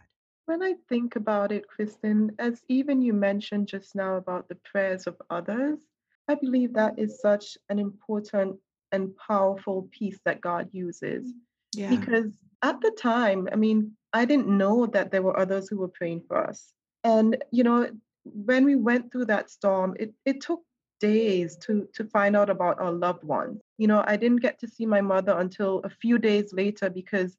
When 0.47 0.63
I 0.63 0.75
think 0.89 1.17
about 1.17 1.53
it, 1.53 1.67
Kristen, 1.69 2.33
as 2.39 2.63
even 2.69 3.03
you 3.03 3.13
mentioned 3.13 3.69
just 3.69 3.95
now 3.95 4.17
about 4.17 4.49
the 4.49 4.55
prayers 4.55 5.07
of 5.07 5.21
others, 5.29 5.81
I 6.29 6.35
believe 6.35 6.73
that 6.75 6.99
is 6.99 7.21
such 7.21 7.59
an 7.69 7.79
important 7.79 8.57
and 8.93 9.17
powerful 9.17 9.89
piece 9.91 10.19
that 10.25 10.41
God 10.41 10.69
uses. 10.73 11.33
Yeah. 11.75 11.91
Because 11.91 12.33
at 12.63 12.81
the 12.81 12.93
time, 12.93 13.49
I 13.53 13.57
mean, 13.57 13.93
I 14.13 14.25
didn't 14.25 14.49
know 14.49 14.87
that 14.87 15.11
there 15.11 15.23
were 15.23 15.39
others 15.39 15.69
who 15.69 15.79
were 15.79 15.89
praying 15.89 16.23
for 16.27 16.49
us. 16.49 16.73
And, 17.05 17.43
you 17.51 17.65
know, 17.65 17.91
when 18.25 18.65
we 18.65 18.77
went 18.77 19.13
through 19.13 19.27
that 19.27 19.51
storm, 19.51 19.95
it, 19.99 20.15
it 20.25 20.41
took 20.41 20.63
days 21.01 21.57
to 21.57 21.87
to 21.93 22.05
find 22.05 22.35
out 22.37 22.51
about 22.51 22.81
our 22.81 22.93
loved 22.93 23.25
ones. 23.25 23.61
You 23.79 23.87
know, 23.87 24.03
I 24.07 24.17
didn't 24.17 24.41
get 24.41 24.59
to 24.61 24.69
see 24.69 24.87
my 24.87 25.01
mother 25.01 25.39
until 25.39 25.81
a 25.81 25.91
few 25.91 26.19
days 26.19 26.53
later 26.53 26.89
because 26.89 27.37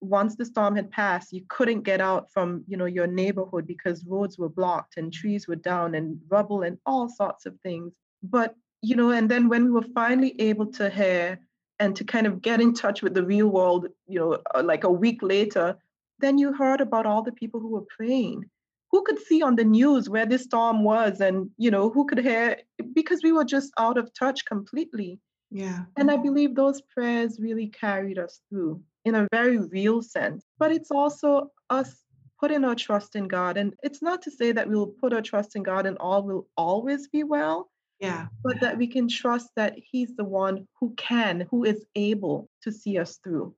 once 0.00 0.36
the 0.36 0.44
storm 0.44 0.76
had 0.76 0.90
passed, 0.90 1.32
you 1.32 1.42
couldn't 1.48 1.82
get 1.82 2.00
out 2.00 2.30
from, 2.30 2.64
you 2.68 2.76
know, 2.76 2.84
your 2.84 3.06
neighborhood 3.06 3.66
because 3.66 4.04
roads 4.04 4.38
were 4.38 4.48
blocked 4.48 4.96
and 4.96 5.12
trees 5.12 5.48
were 5.48 5.56
down 5.56 5.94
and 5.94 6.18
rubble 6.28 6.62
and 6.62 6.78
all 6.86 7.08
sorts 7.08 7.46
of 7.46 7.58
things. 7.60 7.92
But, 8.22 8.54
you 8.82 8.96
know, 8.96 9.10
and 9.10 9.30
then 9.30 9.48
when 9.48 9.64
we 9.64 9.70
were 9.70 9.86
finally 9.94 10.34
able 10.40 10.66
to 10.72 10.88
hear 10.88 11.40
and 11.80 11.94
to 11.96 12.04
kind 12.04 12.26
of 12.26 12.42
get 12.42 12.60
in 12.60 12.74
touch 12.74 13.02
with 13.02 13.14
the 13.14 13.24
real 13.24 13.48
world, 13.48 13.86
you 14.06 14.18
know, 14.18 14.38
uh, 14.54 14.62
like 14.62 14.84
a 14.84 14.90
week 14.90 15.22
later, 15.22 15.76
then 16.20 16.38
you 16.38 16.52
heard 16.52 16.80
about 16.80 17.06
all 17.06 17.22
the 17.22 17.32
people 17.32 17.60
who 17.60 17.68
were 17.68 17.86
praying. 17.96 18.44
Who 18.90 19.02
could 19.02 19.18
see 19.18 19.42
on 19.42 19.56
the 19.56 19.64
news 19.64 20.08
where 20.08 20.26
this 20.26 20.44
storm 20.44 20.82
was 20.82 21.20
and, 21.20 21.50
you 21.58 21.70
know, 21.70 21.90
who 21.90 22.06
could 22.06 22.18
hear 22.18 22.56
because 22.94 23.20
we 23.22 23.32
were 23.32 23.44
just 23.44 23.72
out 23.78 23.98
of 23.98 24.12
touch 24.14 24.44
completely. 24.46 25.20
Yeah. 25.50 25.84
And 25.96 26.10
I 26.10 26.16
believe 26.16 26.54
those 26.54 26.80
prayers 26.80 27.38
really 27.38 27.68
carried 27.68 28.18
us 28.18 28.40
through 28.48 28.82
in 29.08 29.14
a 29.14 29.28
very 29.32 29.58
real 29.58 30.02
sense. 30.02 30.44
But 30.58 30.72
it's 30.72 30.90
also 30.90 31.50
us 31.70 32.04
putting 32.40 32.64
our 32.64 32.74
trust 32.74 33.16
in 33.16 33.26
God. 33.26 33.56
And 33.56 33.74
it's 33.82 34.02
not 34.02 34.22
to 34.22 34.30
say 34.30 34.52
that 34.52 34.68
we'll 34.68 34.86
put 34.86 35.12
our 35.12 35.22
trust 35.22 35.56
in 35.56 35.62
God 35.62 35.86
and 35.86 35.96
all 35.98 36.22
will 36.22 36.46
always 36.56 37.08
be 37.08 37.24
well. 37.24 37.70
Yeah. 38.00 38.28
But 38.44 38.60
that 38.60 38.78
we 38.78 38.86
can 38.86 39.08
trust 39.08 39.50
that 39.56 39.74
He's 39.76 40.14
the 40.14 40.24
one 40.24 40.68
who 40.78 40.94
can, 40.96 41.46
who 41.50 41.64
is 41.64 41.84
able 41.96 42.48
to 42.62 42.70
see 42.70 42.96
us 42.98 43.18
through. 43.24 43.54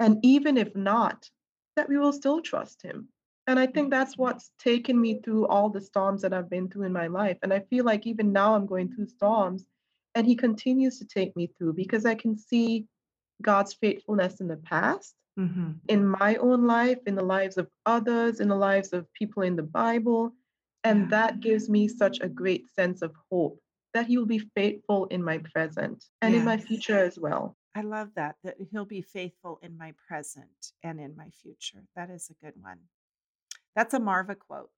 And 0.00 0.18
even 0.22 0.56
if 0.56 0.74
not, 0.74 1.28
that 1.76 1.88
we 1.88 1.98
will 1.98 2.12
still 2.12 2.40
trust 2.40 2.82
Him. 2.82 3.08
And 3.46 3.58
I 3.58 3.66
think 3.66 3.90
that's 3.90 4.12
mm-hmm. 4.12 4.22
what's 4.22 4.50
taken 4.58 4.98
me 4.98 5.20
through 5.22 5.46
all 5.46 5.68
the 5.68 5.80
storms 5.80 6.22
that 6.22 6.32
I've 6.32 6.48
been 6.48 6.70
through 6.70 6.84
in 6.84 6.92
my 6.92 7.08
life. 7.08 7.36
And 7.42 7.52
I 7.52 7.60
feel 7.60 7.84
like 7.84 8.06
even 8.06 8.32
now 8.32 8.54
I'm 8.54 8.66
going 8.66 8.94
through 8.94 9.08
storms 9.08 9.66
and 10.14 10.26
He 10.26 10.36
continues 10.36 10.98
to 10.98 11.04
take 11.04 11.36
me 11.36 11.50
through 11.58 11.74
because 11.74 12.06
I 12.06 12.14
can 12.14 12.38
see 12.38 12.86
God's 13.40 13.74
faithfulness 13.74 14.40
in 14.40 14.48
the 14.48 14.56
past, 14.56 15.14
mm-hmm. 15.38 15.72
in 15.88 16.06
my 16.06 16.36
own 16.36 16.66
life, 16.66 16.98
in 17.06 17.14
the 17.14 17.24
lives 17.24 17.56
of 17.56 17.68
others, 17.86 18.40
in 18.40 18.48
the 18.48 18.56
lives 18.56 18.92
of 18.92 19.12
people 19.14 19.42
in 19.42 19.56
the 19.56 19.62
Bible. 19.62 20.32
And 20.84 21.02
yeah. 21.02 21.06
that 21.10 21.40
gives 21.40 21.68
me 21.68 21.88
such 21.88 22.20
a 22.20 22.28
great 22.28 22.68
sense 22.74 23.02
of 23.02 23.12
hope 23.30 23.58
that 23.94 24.06
He 24.06 24.18
will 24.18 24.26
be 24.26 24.38
faithful 24.38 25.06
in 25.06 25.22
my 25.22 25.38
present 25.38 26.04
and 26.20 26.32
yes. 26.32 26.40
in 26.40 26.44
my 26.44 26.56
future 26.56 26.98
as 26.98 27.18
well. 27.18 27.56
I 27.74 27.82
love 27.82 28.10
that, 28.16 28.36
that 28.44 28.56
He'll 28.70 28.84
be 28.84 29.02
faithful 29.02 29.58
in 29.62 29.78
my 29.78 29.94
present 30.08 30.72
and 30.82 31.00
in 31.00 31.16
my 31.16 31.30
future. 31.42 31.82
That 31.96 32.10
is 32.10 32.30
a 32.30 32.44
good 32.44 32.54
one. 32.60 32.78
That's 33.74 33.94
a 33.94 34.00
Marva 34.00 34.34
quote. 34.34 34.70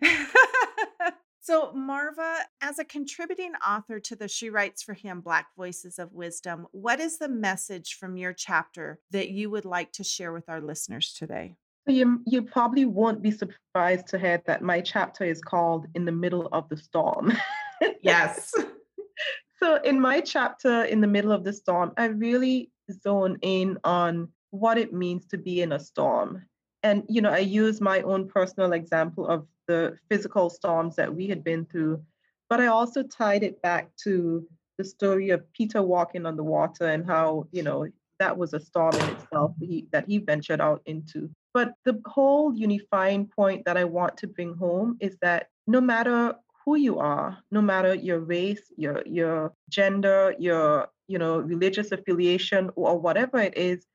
So, 1.48 1.72
Marva, 1.72 2.40
as 2.60 2.78
a 2.78 2.84
contributing 2.84 3.52
author 3.66 4.00
to 4.00 4.14
the 4.14 4.28
She 4.28 4.50
Writes 4.50 4.82
for 4.82 4.92
Him 4.92 5.22
Black 5.22 5.46
Voices 5.56 5.98
of 5.98 6.12
Wisdom, 6.12 6.66
what 6.72 7.00
is 7.00 7.16
the 7.16 7.30
message 7.30 7.94
from 7.94 8.18
your 8.18 8.34
chapter 8.34 9.00
that 9.12 9.30
you 9.30 9.48
would 9.48 9.64
like 9.64 9.90
to 9.92 10.04
share 10.04 10.30
with 10.30 10.46
our 10.50 10.60
listeners 10.60 11.14
today? 11.14 11.56
You, 11.86 12.20
you 12.26 12.42
probably 12.42 12.84
won't 12.84 13.22
be 13.22 13.30
surprised 13.30 14.08
to 14.08 14.18
hear 14.18 14.42
that 14.46 14.60
my 14.60 14.82
chapter 14.82 15.24
is 15.24 15.40
called 15.40 15.86
In 15.94 16.04
the 16.04 16.12
Middle 16.12 16.50
of 16.52 16.68
the 16.68 16.76
Storm. 16.76 17.32
yes. 18.02 18.52
so, 19.58 19.76
in 19.76 19.98
my 19.98 20.20
chapter, 20.20 20.84
In 20.84 21.00
the 21.00 21.06
Middle 21.06 21.32
of 21.32 21.44
the 21.44 21.54
Storm, 21.54 21.94
I 21.96 22.08
really 22.08 22.70
zone 23.02 23.38
in 23.40 23.78
on 23.84 24.28
what 24.50 24.76
it 24.76 24.92
means 24.92 25.24
to 25.28 25.38
be 25.38 25.62
in 25.62 25.72
a 25.72 25.80
storm. 25.80 26.44
And, 26.82 27.04
you 27.08 27.22
know, 27.22 27.30
I 27.30 27.38
use 27.38 27.80
my 27.80 28.02
own 28.02 28.28
personal 28.28 28.74
example 28.74 29.26
of 29.26 29.46
the 29.68 29.96
physical 30.10 30.50
storms 30.50 30.96
that 30.96 31.14
we 31.14 31.28
had 31.28 31.44
been 31.44 31.64
through. 31.66 32.02
But 32.50 32.60
I 32.60 32.66
also 32.66 33.02
tied 33.02 33.44
it 33.44 33.62
back 33.62 33.90
to 34.04 34.46
the 34.78 34.84
story 34.84 35.30
of 35.30 35.50
Peter 35.52 35.82
walking 35.82 36.26
on 36.26 36.36
the 36.36 36.42
water 36.42 36.88
and 36.88 37.06
how, 37.06 37.46
you 37.52 37.62
know, 37.62 37.86
that 38.18 38.36
was 38.36 38.54
a 38.54 38.60
storm 38.60 38.94
in 38.94 39.08
itself 39.10 39.52
he, 39.60 39.86
that 39.92 40.06
he 40.08 40.18
ventured 40.18 40.60
out 40.60 40.82
into. 40.86 41.30
But 41.54 41.74
the 41.84 42.00
whole 42.06 42.54
unifying 42.54 43.26
point 43.26 43.64
that 43.66 43.76
I 43.76 43.84
want 43.84 44.16
to 44.18 44.26
bring 44.26 44.54
home 44.54 44.96
is 45.00 45.16
that 45.22 45.48
no 45.66 45.80
matter 45.80 46.34
who 46.64 46.76
you 46.76 46.98
are, 46.98 47.38
no 47.50 47.62
matter 47.62 47.94
your 47.94 48.20
race, 48.20 48.72
your 48.76 49.02
your 49.06 49.54
gender, 49.70 50.34
your 50.38 50.88
you 51.06 51.18
know 51.18 51.38
religious 51.38 51.92
affiliation 51.92 52.70
or 52.76 52.98
whatever 52.98 53.38
it 53.38 53.56
is, 53.56 53.86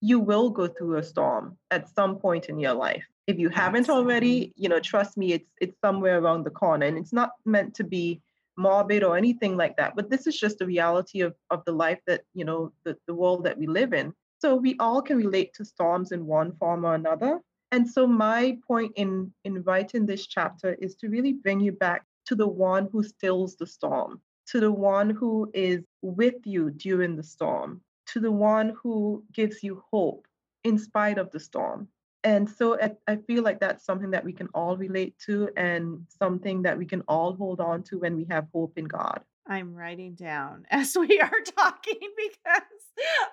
you 0.00 0.20
will 0.20 0.50
go 0.50 0.66
through 0.66 0.96
a 0.96 1.02
storm 1.02 1.56
at 1.70 1.88
some 1.88 2.16
point 2.16 2.48
in 2.48 2.58
your 2.58 2.74
life. 2.74 3.04
If 3.26 3.38
you 3.38 3.48
haven't 3.48 3.90
already, 3.90 4.52
you 4.56 4.68
know, 4.68 4.80
trust 4.80 5.16
me, 5.16 5.32
it's 5.32 5.50
it's 5.60 5.78
somewhere 5.80 6.18
around 6.18 6.44
the 6.44 6.50
corner, 6.50 6.86
and 6.86 6.96
it's 6.96 7.12
not 7.12 7.32
meant 7.44 7.74
to 7.74 7.84
be 7.84 8.20
morbid 8.56 9.02
or 9.02 9.16
anything 9.16 9.56
like 9.56 9.76
that. 9.76 9.94
But 9.94 10.10
this 10.10 10.26
is 10.26 10.38
just 10.38 10.58
the 10.58 10.66
reality 10.66 11.20
of 11.20 11.34
of 11.50 11.64
the 11.64 11.72
life 11.72 12.00
that 12.06 12.22
you 12.34 12.44
know 12.44 12.72
the 12.84 12.96
the 13.06 13.14
world 13.14 13.44
that 13.44 13.58
we 13.58 13.66
live 13.66 13.92
in. 13.92 14.14
So 14.40 14.54
we 14.54 14.76
all 14.78 15.02
can 15.02 15.16
relate 15.16 15.52
to 15.54 15.64
storms 15.64 16.12
in 16.12 16.24
one 16.24 16.52
form 16.52 16.84
or 16.86 16.94
another. 16.94 17.40
And 17.72 17.88
so 17.88 18.06
my 18.06 18.56
point 18.66 18.92
in 18.96 19.32
in 19.44 19.62
writing 19.62 20.06
this 20.06 20.26
chapter 20.26 20.74
is 20.74 20.94
to 20.96 21.08
really 21.08 21.34
bring 21.34 21.60
you 21.60 21.72
back 21.72 22.04
to 22.26 22.34
the 22.34 22.48
one 22.48 22.88
who 22.92 23.02
stills 23.02 23.56
the 23.56 23.66
storm, 23.66 24.20
to 24.46 24.60
the 24.60 24.72
one 24.72 25.10
who 25.10 25.50
is 25.54 25.82
with 26.02 26.46
you 26.46 26.70
during 26.70 27.16
the 27.16 27.22
storm, 27.22 27.82
to 28.12 28.20
the 28.20 28.30
one 28.30 28.74
who 28.82 29.24
gives 29.32 29.62
you 29.62 29.82
hope 29.90 30.26
in 30.64 30.78
spite 30.78 31.18
of 31.18 31.30
the 31.30 31.40
storm. 31.40 31.88
And 32.24 32.50
so 32.50 32.78
I, 33.06 33.16
feel 33.16 33.44
like 33.44 33.60
that's 33.60 33.84
something 33.84 34.10
that 34.10 34.24
we 34.24 34.32
can 34.32 34.48
all 34.52 34.76
relate 34.76 35.16
to 35.26 35.50
and 35.56 36.04
something 36.18 36.62
that 36.62 36.76
we 36.76 36.84
can 36.84 37.02
all 37.02 37.34
hold 37.34 37.60
on 37.60 37.84
to 37.84 37.98
when 38.00 38.16
we 38.16 38.26
have 38.28 38.48
hope 38.52 38.76
in 38.76 38.86
God. 38.86 39.20
I'm 39.46 39.74
writing 39.74 40.14
down 40.14 40.66
as 40.70 40.96
we 40.96 41.20
are 41.20 41.40
talking 41.56 42.00
because 42.16 42.62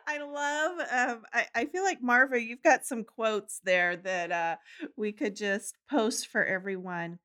I 0.08 0.20
love. 0.20 0.80
Um, 0.92 1.24
I, 1.34 1.46
I 1.56 1.66
feel 1.66 1.84
like 1.84 2.02
Marva, 2.02 2.42
you've 2.42 2.64
got 2.64 2.86
some 2.86 3.04
quotes 3.04 3.60
there 3.64 3.98
that 3.98 4.32
uh, 4.32 4.56
we 4.96 5.12
could 5.12 5.36
just 5.36 5.76
post 5.90 6.28
for 6.28 6.46
everyone 6.46 7.20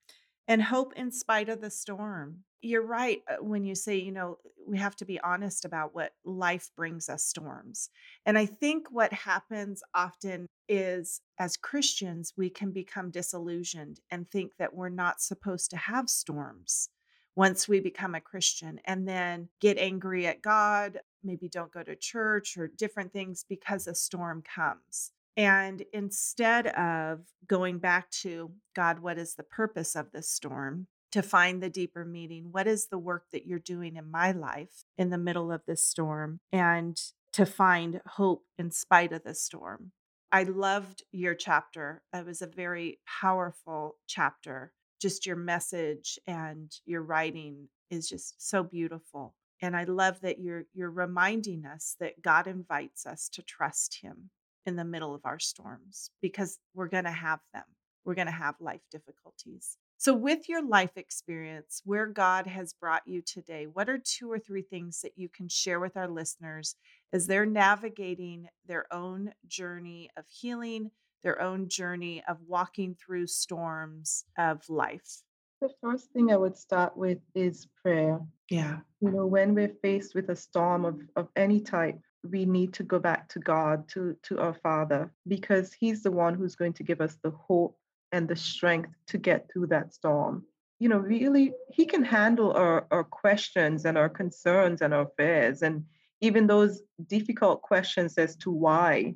and 0.48 0.62
hope 0.62 0.94
in 0.96 1.12
spite 1.12 1.48
of 1.48 1.60
the 1.60 1.70
storm. 1.70 2.38
You're 2.62 2.86
right 2.86 3.22
uh, 3.28 3.42
when 3.42 3.64
you 3.64 3.74
say, 3.74 3.96
you 3.96 4.12
know, 4.12 4.38
we 4.66 4.78
have 4.78 4.96
to 4.96 5.04
be 5.04 5.20
honest 5.20 5.64
about 5.64 5.94
what 5.94 6.12
life 6.24 6.70
brings 6.76 7.08
us 7.08 7.24
storms. 7.24 7.90
And 8.26 8.38
I 8.38 8.46
think 8.46 8.88
what 8.90 9.12
happens 9.12 9.82
often 9.94 10.46
is 10.68 11.20
as 11.38 11.56
Christians, 11.56 12.34
we 12.36 12.50
can 12.50 12.70
become 12.70 13.10
disillusioned 13.10 14.00
and 14.10 14.30
think 14.30 14.52
that 14.58 14.74
we're 14.74 14.90
not 14.90 15.20
supposed 15.20 15.70
to 15.70 15.76
have 15.76 16.08
storms 16.08 16.90
once 17.36 17.68
we 17.68 17.80
become 17.80 18.14
a 18.14 18.20
Christian 18.20 18.80
and 18.84 19.08
then 19.08 19.48
get 19.60 19.78
angry 19.78 20.26
at 20.26 20.42
God, 20.42 20.98
maybe 21.22 21.48
don't 21.48 21.72
go 21.72 21.82
to 21.82 21.96
church 21.96 22.56
or 22.58 22.68
different 22.68 23.12
things 23.12 23.44
because 23.48 23.86
a 23.86 23.94
storm 23.94 24.42
comes. 24.42 25.12
And 25.36 25.82
instead 25.92 26.66
of 26.68 27.20
going 27.46 27.78
back 27.78 28.10
to 28.22 28.50
God, 28.74 28.98
what 28.98 29.16
is 29.16 29.34
the 29.34 29.42
purpose 29.42 29.96
of 29.96 30.10
this 30.12 30.28
storm? 30.28 30.86
To 31.12 31.22
find 31.22 31.60
the 31.60 31.70
deeper 31.70 32.04
meaning, 32.04 32.48
what 32.52 32.68
is 32.68 32.86
the 32.86 32.98
work 32.98 33.24
that 33.32 33.46
you're 33.46 33.58
doing 33.58 33.96
in 33.96 34.10
my 34.10 34.30
life 34.30 34.84
in 34.96 35.10
the 35.10 35.18
middle 35.18 35.50
of 35.50 35.62
this 35.66 35.82
storm? 35.82 36.38
And 36.52 36.96
to 37.32 37.46
find 37.46 38.00
hope 38.06 38.44
in 38.58 38.70
spite 38.70 39.12
of 39.12 39.24
the 39.24 39.34
storm. 39.34 39.92
I 40.32 40.44
loved 40.44 41.02
your 41.10 41.34
chapter. 41.34 42.02
It 42.12 42.24
was 42.24 42.42
a 42.42 42.46
very 42.46 43.00
powerful 43.20 43.96
chapter. 44.06 44.72
Just 45.00 45.26
your 45.26 45.36
message 45.36 46.18
and 46.26 46.70
your 46.86 47.02
writing 47.02 47.68
is 47.90 48.08
just 48.08 48.48
so 48.48 48.62
beautiful. 48.62 49.34
And 49.62 49.76
I 49.76 49.84
love 49.84 50.20
that 50.20 50.38
you're 50.38 50.64
you're 50.72 50.90
reminding 50.90 51.66
us 51.66 51.96
that 52.00 52.22
God 52.22 52.46
invites 52.46 53.06
us 53.06 53.28
to 53.30 53.42
trust 53.42 53.98
him 54.00 54.30
in 54.66 54.76
the 54.76 54.84
middle 54.84 55.14
of 55.14 55.22
our 55.24 55.38
storms 55.38 56.10
because 56.22 56.58
we're 56.74 56.88
going 56.88 57.04
to 57.04 57.10
have 57.10 57.40
them. 57.52 57.64
We're 58.04 58.14
going 58.14 58.26
to 58.26 58.32
have 58.32 58.54
life 58.60 58.80
difficulties. 58.90 59.76
So, 60.00 60.14
with 60.14 60.48
your 60.48 60.66
life 60.66 60.96
experience, 60.96 61.82
where 61.84 62.06
God 62.06 62.46
has 62.46 62.72
brought 62.72 63.06
you 63.06 63.20
today, 63.20 63.66
what 63.66 63.90
are 63.90 63.98
two 63.98 64.32
or 64.32 64.38
three 64.38 64.62
things 64.62 65.02
that 65.02 65.12
you 65.16 65.28
can 65.28 65.46
share 65.46 65.78
with 65.78 65.94
our 65.94 66.08
listeners 66.08 66.74
as 67.12 67.26
they're 67.26 67.44
navigating 67.44 68.48
their 68.66 68.86
own 68.90 69.30
journey 69.46 70.08
of 70.16 70.24
healing, 70.26 70.90
their 71.22 71.42
own 71.42 71.68
journey 71.68 72.22
of 72.26 72.38
walking 72.46 72.94
through 72.94 73.26
storms 73.26 74.24
of 74.38 74.66
life? 74.70 75.22
The 75.60 75.68
first 75.82 76.10
thing 76.14 76.32
I 76.32 76.38
would 76.38 76.56
start 76.56 76.96
with 76.96 77.18
is 77.34 77.68
prayer. 77.82 78.20
Yeah. 78.48 78.78
You 79.02 79.10
know, 79.10 79.26
when 79.26 79.54
we're 79.54 79.76
faced 79.82 80.14
with 80.14 80.30
a 80.30 80.36
storm 80.36 80.86
of, 80.86 80.98
of 81.16 81.28
any 81.36 81.60
type, 81.60 82.00
we 82.26 82.46
need 82.46 82.72
to 82.72 82.84
go 82.84 82.98
back 82.98 83.28
to 83.28 83.38
God, 83.38 83.86
to, 83.90 84.16
to 84.22 84.38
our 84.38 84.54
Father, 84.62 85.12
because 85.28 85.74
He's 85.74 86.02
the 86.02 86.10
one 86.10 86.32
who's 86.32 86.56
going 86.56 86.72
to 86.72 86.82
give 86.82 87.02
us 87.02 87.18
the 87.22 87.32
hope 87.32 87.76
and 88.12 88.28
the 88.28 88.36
strength 88.36 88.90
to 89.08 89.18
get 89.18 89.50
through 89.52 89.68
that 89.68 89.94
storm. 89.94 90.44
You 90.78 90.88
know, 90.88 90.98
really, 90.98 91.52
He 91.72 91.84
can 91.84 92.04
handle 92.04 92.52
our, 92.52 92.86
our 92.90 93.04
questions 93.04 93.84
and 93.84 93.98
our 93.98 94.08
concerns 94.08 94.80
and 94.80 94.94
our 94.94 95.08
fears, 95.16 95.62
and 95.62 95.84
even 96.20 96.46
those 96.46 96.82
difficult 97.06 97.62
questions 97.62 98.18
as 98.18 98.36
to 98.36 98.50
why, 98.50 99.14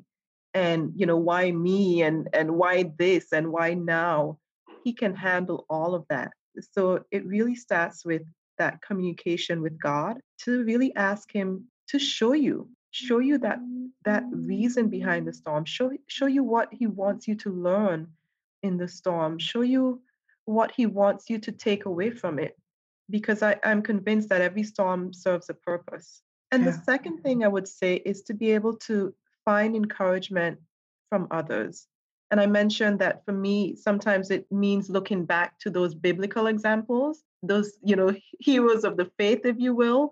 and 0.52 0.92
you 0.94 1.06
know, 1.06 1.16
why 1.16 1.50
me, 1.50 2.02
and 2.02 2.28
and 2.32 2.52
why 2.52 2.92
this, 2.98 3.32
and 3.32 3.50
why 3.50 3.74
now. 3.74 4.38
He 4.82 4.92
can 4.92 5.14
handle 5.14 5.64
all 5.70 5.94
of 5.94 6.04
that. 6.10 6.32
So 6.72 7.04
it 7.10 7.24
really 7.24 7.54
starts 7.54 8.04
with 8.04 8.20
that 8.58 8.82
communication 8.82 9.62
with 9.62 9.80
God 9.80 10.18
to 10.42 10.62
really 10.64 10.94
ask 10.94 11.32
Him 11.32 11.68
to 11.88 11.98
show 11.98 12.34
you 12.34 12.68
show 12.94 13.18
you 13.18 13.38
that 13.38 13.58
that 14.04 14.22
reason 14.30 14.88
behind 14.88 15.26
the 15.26 15.32
storm 15.32 15.64
show 15.64 15.90
show 16.06 16.26
you 16.26 16.44
what 16.44 16.68
he 16.72 16.86
wants 16.86 17.26
you 17.26 17.34
to 17.34 17.50
learn 17.50 18.06
in 18.64 18.76
the 18.78 18.88
storm 18.88 19.38
show 19.38 19.60
you 19.60 20.00
what 20.46 20.72
he 20.76 20.86
wants 20.86 21.30
you 21.30 21.38
to 21.38 21.52
take 21.52 21.84
away 21.84 22.10
from 22.10 22.38
it 22.38 22.56
because 23.10 23.42
I, 23.42 23.56
i'm 23.62 23.82
convinced 23.82 24.28
that 24.30 24.40
every 24.40 24.64
storm 24.64 25.12
serves 25.12 25.50
a 25.50 25.54
purpose 25.54 26.22
and 26.50 26.64
yeah. 26.64 26.70
the 26.70 26.78
second 26.84 27.18
thing 27.22 27.44
i 27.44 27.48
would 27.48 27.68
say 27.68 27.96
is 27.96 28.22
to 28.22 28.34
be 28.34 28.50
able 28.52 28.74
to 28.88 29.14
find 29.44 29.76
encouragement 29.76 30.58
from 31.10 31.28
others 31.30 31.86
and 32.30 32.40
i 32.40 32.46
mentioned 32.46 32.98
that 33.00 33.24
for 33.24 33.32
me 33.32 33.76
sometimes 33.76 34.30
it 34.30 34.50
means 34.50 34.88
looking 34.88 35.24
back 35.24 35.58
to 35.60 35.70
those 35.70 35.94
biblical 35.94 36.46
examples 36.46 37.22
those 37.42 37.72
you 37.82 37.96
know 37.96 38.14
heroes 38.40 38.84
of 38.84 38.96
the 38.96 39.10
faith 39.18 39.42
if 39.44 39.58
you 39.58 39.74
will 39.74 40.10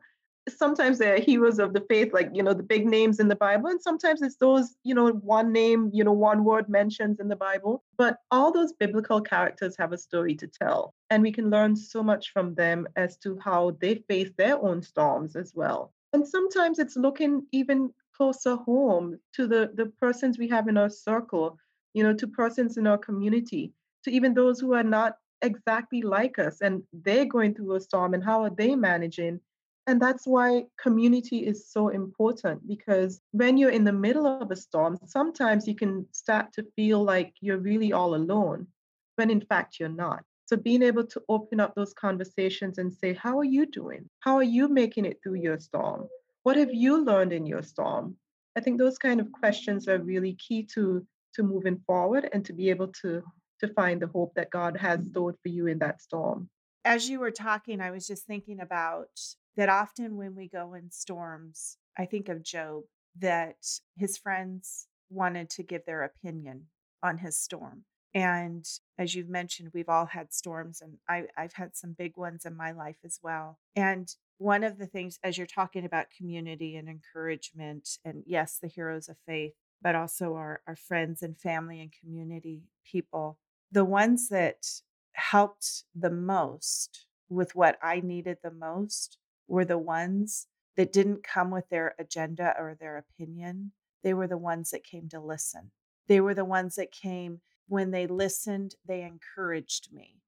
sometimes 0.48 1.00
uh, 1.00 1.04
they're 1.04 1.20
heroes 1.20 1.58
of 1.58 1.72
the 1.72 1.84
faith, 1.88 2.12
like, 2.12 2.30
you 2.32 2.42
know, 2.42 2.54
the 2.54 2.62
big 2.62 2.86
names 2.86 3.20
in 3.20 3.28
the 3.28 3.36
Bible. 3.36 3.68
And 3.68 3.80
sometimes 3.80 4.22
it's 4.22 4.36
those, 4.36 4.74
you 4.82 4.94
know, 4.94 5.10
one 5.10 5.52
name, 5.52 5.90
you 5.92 6.04
know, 6.04 6.12
one 6.12 6.44
word 6.44 6.68
mentions 6.68 7.20
in 7.20 7.28
the 7.28 7.36
Bible. 7.36 7.84
But 7.96 8.18
all 8.30 8.52
those 8.52 8.72
biblical 8.72 9.20
characters 9.20 9.76
have 9.78 9.92
a 9.92 9.98
story 9.98 10.34
to 10.36 10.46
tell. 10.46 10.94
And 11.10 11.22
we 11.22 11.32
can 11.32 11.50
learn 11.50 11.76
so 11.76 12.02
much 12.02 12.32
from 12.32 12.54
them 12.54 12.88
as 12.96 13.16
to 13.18 13.38
how 13.38 13.76
they 13.80 13.96
face 14.08 14.30
their 14.36 14.62
own 14.62 14.82
storms 14.82 15.36
as 15.36 15.52
well. 15.54 15.92
And 16.12 16.26
sometimes 16.26 16.78
it's 16.78 16.96
looking 16.96 17.46
even 17.52 17.92
closer 18.16 18.56
home 18.56 19.18
to 19.34 19.46
the, 19.46 19.70
the 19.74 19.86
persons 20.00 20.38
we 20.38 20.48
have 20.48 20.68
in 20.68 20.76
our 20.76 20.90
circle, 20.90 21.58
you 21.94 22.02
know, 22.02 22.14
to 22.14 22.26
persons 22.26 22.76
in 22.76 22.86
our 22.86 22.98
community, 22.98 23.72
to 24.04 24.10
even 24.10 24.34
those 24.34 24.60
who 24.60 24.74
are 24.74 24.82
not 24.82 25.16
exactly 25.42 26.02
like 26.02 26.38
us 26.38 26.60
and 26.60 26.82
they're 26.92 27.24
going 27.24 27.54
through 27.54 27.74
a 27.74 27.80
storm 27.80 28.14
and 28.14 28.22
how 28.22 28.42
are 28.42 28.50
they 28.50 28.76
managing 28.76 29.40
and 29.86 30.00
that's 30.00 30.26
why 30.26 30.64
community 30.80 31.38
is 31.46 31.68
so 31.68 31.88
important 31.88 32.66
because 32.68 33.20
when 33.32 33.56
you're 33.56 33.70
in 33.70 33.84
the 33.84 33.92
middle 33.92 34.26
of 34.26 34.50
a 34.50 34.56
storm, 34.56 34.96
sometimes 35.06 35.66
you 35.66 35.74
can 35.74 36.06
start 36.12 36.52
to 36.52 36.66
feel 36.76 37.02
like 37.02 37.34
you're 37.40 37.58
really 37.58 37.92
all 37.92 38.14
alone, 38.14 38.68
when 39.16 39.30
in 39.30 39.40
fact 39.40 39.80
you're 39.80 39.88
not. 39.88 40.22
So 40.46 40.56
being 40.56 40.82
able 40.82 41.04
to 41.06 41.22
open 41.28 41.58
up 41.58 41.74
those 41.74 41.94
conversations 41.94 42.78
and 42.78 42.92
say, 42.92 43.14
How 43.14 43.38
are 43.38 43.44
you 43.44 43.66
doing? 43.66 44.08
How 44.20 44.36
are 44.36 44.42
you 44.42 44.68
making 44.68 45.04
it 45.04 45.18
through 45.22 45.36
your 45.36 45.58
storm? 45.58 46.08
What 46.44 46.56
have 46.56 46.72
you 46.72 47.04
learned 47.04 47.32
in 47.32 47.46
your 47.46 47.62
storm? 47.62 48.16
I 48.56 48.60
think 48.60 48.78
those 48.78 48.98
kind 48.98 49.20
of 49.20 49.32
questions 49.32 49.88
are 49.88 49.98
really 49.98 50.34
key 50.34 50.62
to 50.74 51.04
to 51.34 51.42
moving 51.42 51.80
forward 51.86 52.28
and 52.32 52.44
to 52.44 52.52
be 52.52 52.70
able 52.70 52.88
to 53.02 53.22
to 53.60 53.68
find 53.68 54.00
the 54.00 54.08
hope 54.08 54.34
that 54.34 54.50
God 54.50 54.76
has 54.76 55.06
stored 55.06 55.36
for 55.42 55.48
you 55.48 55.66
in 55.66 55.78
that 55.78 56.02
storm. 56.02 56.48
As 56.84 57.08
you 57.08 57.20
were 57.20 57.30
talking, 57.30 57.80
I 57.80 57.92
was 57.92 58.06
just 58.06 58.26
thinking 58.26 58.60
about 58.60 59.08
that 59.56 59.68
often 59.68 60.16
when 60.16 60.34
we 60.34 60.48
go 60.48 60.74
in 60.74 60.90
storms, 60.90 61.76
I 61.98 62.06
think 62.06 62.28
of 62.28 62.42
Job, 62.42 62.84
that 63.18 63.56
his 63.96 64.16
friends 64.16 64.86
wanted 65.10 65.50
to 65.50 65.62
give 65.62 65.84
their 65.84 66.02
opinion 66.02 66.66
on 67.02 67.18
his 67.18 67.36
storm. 67.36 67.84
And 68.14 68.66
as 68.98 69.14
you've 69.14 69.28
mentioned, 69.28 69.70
we've 69.72 69.88
all 69.88 70.06
had 70.06 70.32
storms, 70.32 70.82
and 70.82 70.98
I, 71.08 71.24
have 71.36 71.54
had 71.54 71.76
some 71.76 71.94
big 71.96 72.16
ones 72.16 72.44
in 72.44 72.56
my 72.56 72.72
life 72.72 72.98
as 73.04 73.18
well. 73.22 73.58
And 73.74 74.08
one 74.38 74.64
of 74.64 74.78
the 74.78 74.86
things, 74.86 75.18
as 75.22 75.38
you're 75.38 75.46
talking 75.46 75.84
about 75.84 76.06
community 76.16 76.76
and 76.76 76.88
encouragement, 76.88 77.88
and 78.04 78.22
yes, 78.26 78.58
the 78.60 78.68
heroes 78.68 79.08
of 79.08 79.16
faith, 79.26 79.54
but 79.80 79.94
also 79.94 80.34
our, 80.34 80.60
our 80.66 80.76
friends 80.76 81.22
and 81.22 81.38
family 81.38 81.80
and 81.80 81.92
community 81.92 82.64
people, 82.84 83.38
the 83.70 83.84
ones 83.84 84.28
that 84.28 84.66
helped 85.14 85.84
the 85.94 86.10
most 86.10 87.06
with 87.28 87.54
what 87.54 87.78
I 87.82 88.00
needed 88.00 88.38
the 88.42 88.50
most 88.50 89.18
were 89.52 89.66
the 89.66 89.76
ones 89.76 90.46
that 90.78 90.94
didn't 90.94 91.22
come 91.22 91.50
with 91.50 91.68
their 91.68 91.94
agenda 91.98 92.54
or 92.58 92.74
their 92.74 92.96
opinion. 92.96 93.70
They 94.02 94.14
were 94.14 94.26
the 94.26 94.38
ones 94.38 94.70
that 94.70 94.82
came 94.82 95.10
to 95.10 95.20
listen. 95.20 95.72
They 96.08 96.22
were 96.22 96.32
the 96.32 96.46
ones 96.46 96.76
that 96.76 96.90
came 96.90 97.42
when 97.68 97.90
they 97.90 98.06
listened, 98.06 98.76
they 98.88 99.02
encouraged 99.02 99.92
me 99.92 100.22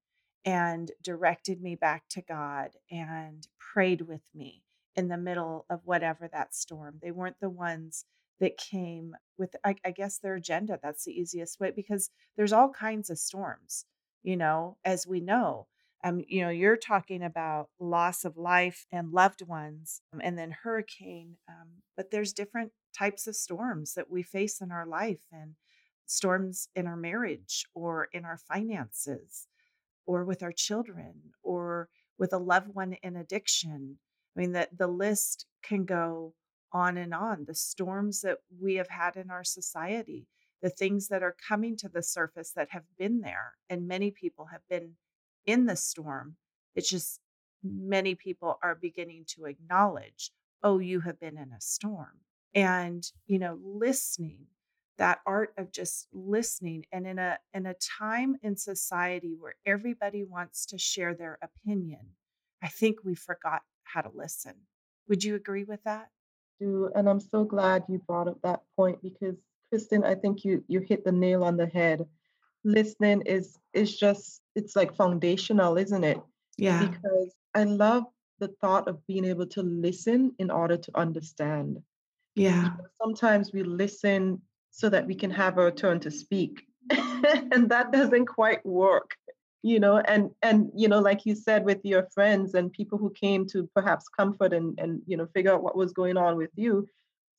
and 0.45 0.93
directed 1.03 1.63
me 1.63 1.75
back 1.75 2.05
to 2.11 2.21
God 2.21 2.73
and 2.91 3.49
prayed 3.59 4.03
with 4.03 4.21
me 4.35 4.63
in 4.95 5.09
the 5.09 5.17
middle 5.17 5.65
of 5.71 5.81
whatever 5.87 6.29
that 6.29 6.55
storm. 6.55 6.99
They 7.01 7.11
weren't 7.11 7.41
the 7.41 7.49
ones 7.49 8.05
that 8.41 8.59
came 8.59 9.17
with, 9.39 9.57
I, 9.65 9.77
I, 9.87 9.91
guess, 9.91 10.19
their 10.19 10.35
agenda. 10.35 10.79
That's 10.83 11.05
the 11.05 11.19
easiest 11.19 11.59
way 11.61 11.73
because 11.75 12.11
there's 12.37 12.53
all 12.53 12.69
kinds 12.69 13.09
of 13.09 13.19
storms, 13.19 13.87
you 14.23 14.37
know, 14.37 14.77
as 14.85 15.07
we 15.07 15.21
know. 15.21 15.67
Um, 16.05 16.21
you 16.29 16.43
know, 16.43 16.51
you're 16.51 16.77
talking 16.77 17.23
about 17.23 17.71
loss 17.81 18.27
of 18.27 18.37
life 18.37 18.87
and 18.93 19.11
loved 19.11 19.41
ones, 19.47 20.03
um, 20.13 20.21
and 20.23 20.39
then 20.39 20.55
hurricane. 20.63 21.39
Um, 21.49 21.69
but 21.97 22.11
there's 22.11 22.35
different 22.35 22.73
types 22.97 23.27
of 23.27 23.35
storms 23.35 23.95
that 23.95 24.11
we 24.11 24.23
face 24.23 24.61
in 24.61 24.71
our 24.71 24.87
life, 24.87 25.23
and 25.33 25.55
storms 26.07 26.69
in 26.77 26.87
our 26.87 26.97
marriage 26.97 27.65
or 27.75 28.09
in 28.13 28.25
our 28.27 28.37
finances 28.37 29.49
or 30.07 30.25
with 30.25 30.43
our 30.43 30.53
children 30.53 31.15
or 31.43 31.89
with 32.19 32.33
a 32.33 32.39
loved 32.39 32.75
one 32.75 32.97
in 33.03 33.17
addiction. 33.17 33.99
I 34.37 34.41
mean, 34.41 34.53
that 34.53 34.77
the 34.77 34.89
list 34.89 35.47
can 35.63 35.85
go 35.87 36.35
on 36.73 36.97
and 36.99 37.15
on. 37.15 37.45
The 37.47 37.55
storms 37.55 38.21
that 38.21 38.39
we 38.61 38.75
have 38.75 38.89
had 38.89 39.17
in 39.17 39.31
our 39.31 39.45
society, 39.45 40.27
the 40.61 40.71
things 40.71 41.09
that 41.09 41.23
are 41.23 41.37
coming 41.49 41.77
to 41.79 41.89
the 41.89 42.03
surface 42.03 42.53
that 42.57 42.69
have 42.71 42.85
been 42.99 43.21
there, 43.21 43.55
and 43.71 43.89
many 43.89 44.11
people 44.11 44.47
have 44.53 44.63
been 44.69 44.97
in 45.47 45.67
the 45.67 45.77
storm. 45.77 46.37
It's 46.75 46.91
just 46.91 47.21
many 47.63 48.15
people 48.15 48.59
are 48.63 48.75
beginning 48.75 49.25
to 49.29 49.45
acknowledge, 49.47 50.31
oh, 50.63 50.79
you 50.79 51.01
have 51.01 51.21
been 51.21 51.39
in 51.39 51.53
a 51.53 51.61
storm. 51.61 52.21
And, 52.55 53.05
you 53.27 53.39
know, 53.39 53.59
listening 53.63 54.47
that 54.99 55.21
art 55.27 55.53
of 55.59 55.73
just 55.73 56.07
listening 56.13 56.85
and 56.93 57.07
in 57.07 57.19
a 57.19 57.39
in 57.53 57.67
a 57.67 57.75
time 57.75 58.37
in 58.43 58.57
society 58.57 59.35
where 59.39 59.55
everybody 59.67 60.25
wants 60.25 60.67
to 60.67 60.79
share 60.79 61.15
their 61.15 61.39
opinion 61.43 62.01
i 62.63 62.69
think 62.69 62.99
we 63.05 63.15
forgot 63.15 63.63
how 63.83 64.01
to 64.01 64.11
listen 64.15 64.55
would 65.09 65.25
you 65.25 65.35
agree 65.35 65.65
with 65.65 65.83
that 65.85 66.09
do 66.61 66.91
and 66.95 67.09
i'm 67.09 67.21
so 67.21 67.45
glad 67.45 67.83
you 67.89 68.01
brought 68.07 68.29
up 68.29 68.41
that 68.43 68.63
point 68.77 69.01
because 69.03 69.37
kristen 69.69 70.05
i 70.05 70.15
think 70.15 70.45
you 70.45 70.63
you 70.69 70.81
hit 70.81 71.05
the 71.05 71.13
nail 71.13 71.43
on 71.43 71.57
the 71.57 71.67
head 71.67 72.07
listening 72.63 73.21
is 73.23 73.59
is 73.73 73.97
just 73.97 74.41
it's 74.55 74.77
like 74.77 74.95
foundational 74.97 75.77
isn't 75.77 76.05
it? 76.05 76.21
Yeah. 76.57 76.87
Because 76.87 77.35
i 77.55 77.65
love 77.65 78.05
the 78.41 78.49
thought 78.61 78.89
of 78.89 79.07
being 79.07 79.25
able 79.25 79.47
to 79.47 79.63
listen 79.63 80.35
in 80.39 80.51
order 80.51 80.77
to 80.77 80.91
understand. 80.95 81.81
Yeah. 82.35 82.71
sometimes 83.01 83.53
we 83.53 83.63
listen 83.63 84.43
so 84.71 84.89
that 84.89 85.07
we 85.07 85.15
can 85.15 85.31
have 85.31 85.57
our 85.59 85.71
turn 85.71 86.01
to 86.01 86.11
speak. 86.11 86.67
and 86.91 87.69
that 87.71 87.93
doesn't 87.93 88.27
quite 88.27 88.65
work 88.67 89.17
you 89.65 89.81
know? 89.81 89.97
And 89.97 90.31
and 90.43 90.71
you 90.77 90.89
know 90.89 91.01
like 91.01 91.25
you 91.25 91.35
said 91.35 91.65
with 91.65 91.81
your 91.85 92.07
friends 92.15 92.53
and 92.55 92.71
people 92.71 92.99
who 92.99 93.11
came 93.11 93.47
to 93.47 93.69
perhaps 93.75 94.09
comfort 94.09 94.53
and 94.53 94.79
and 94.79 95.01
you 95.07 95.17
know 95.17 95.27
figure 95.35 95.55
out 95.55 95.63
what 95.63 95.75
was 95.75 95.93
going 95.93 96.19
on 96.19 96.37
with 96.37 96.51
you 96.55 96.87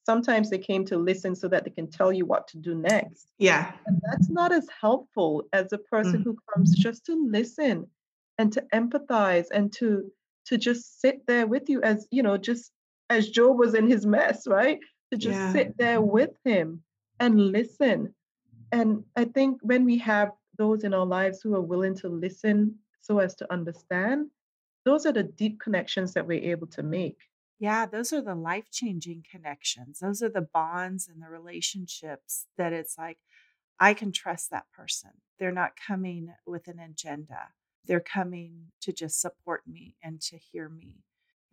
sometimes 0.05 0.49
they 0.49 0.57
came 0.57 0.85
to 0.85 0.97
listen 0.97 1.35
so 1.35 1.47
that 1.47 1.63
they 1.63 1.71
can 1.71 1.89
tell 1.89 2.13
you 2.13 2.25
what 2.25 2.47
to 2.47 2.57
do 2.57 2.75
next 2.75 3.31
yeah 3.37 3.71
and 3.87 4.01
that's 4.09 4.29
not 4.29 4.51
as 4.51 4.67
helpful 4.81 5.45
as 5.53 5.71
a 5.73 5.77
person 5.77 6.19
mm 6.19 6.23
who 6.23 6.37
comes 6.53 6.75
just 6.75 7.05
to 7.05 7.13
listen 7.29 7.85
and 8.37 8.51
to 8.51 8.63
empathize 8.73 9.45
and 9.51 9.71
to 9.71 10.11
to 10.45 10.57
just 10.57 10.99
sit 11.01 11.25
there 11.27 11.45
with 11.45 11.69
you 11.69 11.81
as 11.83 12.07
you 12.09 12.23
know 12.23 12.37
just 12.37 12.71
as 13.09 13.29
job 13.29 13.57
was 13.59 13.73
in 13.75 13.87
his 13.87 14.05
mess 14.05 14.47
right 14.47 14.79
to 15.11 15.17
just 15.17 15.35
yeah. 15.35 15.51
sit 15.51 15.77
there 15.77 16.01
with 16.01 16.31
him 16.43 16.81
and 17.19 17.39
listen. 17.39 18.13
And 18.71 19.03
I 19.15 19.25
think 19.25 19.59
when 19.61 19.85
we 19.85 19.97
have 19.99 20.31
those 20.57 20.83
in 20.83 20.93
our 20.93 21.05
lives 21.05 21.41
who 21.41 21.55
are 21.55 21.61
willing 21.61 21.95
to 21.97 22.09
listen 22.09 22.75
so 23.01 23.19
as 23.19 23.35
to 23.35 23.53
understand, 23.53 24.27
those 24.83 25.05
are 25.05 25.11
the 25.11 25.23
deep 25.23 25.59
connections 25.59 26.13
that 26.13 26.25
we're 26.25 26.51
able 26.51 26.67
to 26.67 26.83
make. 26.83 27.17
Yeah, 27.59 27.85
those 27.85 28.11
are 28.11 28.21
the 28.21 28.35
life 28.35 28.69
changing 28.71 29.23
connections. 29.29 29.99
Those 29.99 30.21
are 30.21 30.29
the 30.29 30.47
bonds 30.53 31.07
and 31.07 31.21
the 31.21 31.29
relationships 31.29 32.47
that 32.57 32.73
it's 32.73 32.97
like, 32.97 33.19
I 33.79 33.93
can 33.93 34.11
trust 34.11 34.51
that 34.51 34.65
person. 34.75 35.11
They're 35.39 35.51
not 35.51 35.73
coming 35.75 36.33
with 36.45 36.67
an 36.67 36.79
agenda, 36.79 37.49
they're 37.85 37.99
coming 37.99 38.71
to 38.81 38.91
just 38.91 39.21
support 39.21 39.63
me 39.67 39.95
and 40.03 40.21
to 40.21 40.37
hear 40.37 40.69
me. 40.69 41.03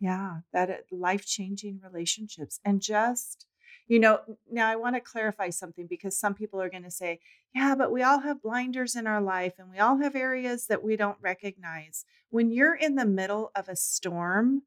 Yeah, 0.00 0.38
that 0.52 0.86
life 0.90 1.24
changing 1.24 1.80
relationships. 1.82 2.58
And 2.64 2.80
just 2.80 3.46
you 3.88 3.98
know, 3.98 4.20
now 4.50 4.68
I 4.68 4.76
want 4.76 4.96
to 4.96 5.00
clarify 5.00 5.50
something 5.50 5.86
because 5.86 6.18
some 6.18 6.34
people 6.34 6.60
are 6.60 6.70
going 6.70 6.84
to 6.84 6.90
say, 6.90 7.20
yeah, 7.54 7.74
but 7.76 7.92
we 7.92 8.02
all 8.02 8.20
have 8.20 8.42
blinders 8.42 8.96
in 8.96 9.06
our 9.06 9.20
life 9.20 9.54
and 9.58 9.70
we 9.70 9.78
all 9.78 9.98
have 9.98 10.14
areas 10.14 10.66
that 10.66 10.82
we 10.82 10.96
don't 10.96 11.18
recognize. 11.20 12.04
When 12.30 12.50
you're 12.50 12.74
in 12.74 12.94
the 12.94 13.04
middle 13.04 13.50
of 13.54 13.68
a 13.68 13.76
storm, 13.76 14.62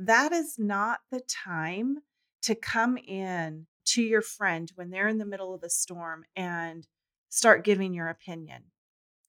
that 0.00 0.32
is 0.32 0.58
not 0.58 1.00
the 1.10 1.20
time 1.20 1.98
to 2.42 2.54
come 2.54 2.96
in 2.96 3.66
to 3.84 4.02
your 4.02 4.22
friend 4.22 4.72
when 4.74 4.90
they're 4.90 5.08
in 5.08 5.18
the 5.18 5.26
middle 5.26 5.52
of 5.54 5.62
a 5.62 5.68
storm 5.68 6.24
and 6.34 6.86
start 7.28 7.64
giving 7.64 7.92
your 7.92 8.08
opinion. 8.08 8.62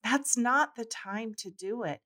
That's 0.02 0.36
not 0.36 0.74
the 0.74 0.86
time 0.86 1.34
to 1.38 1.50
do 1.50 1.82
it. 1.82 2.00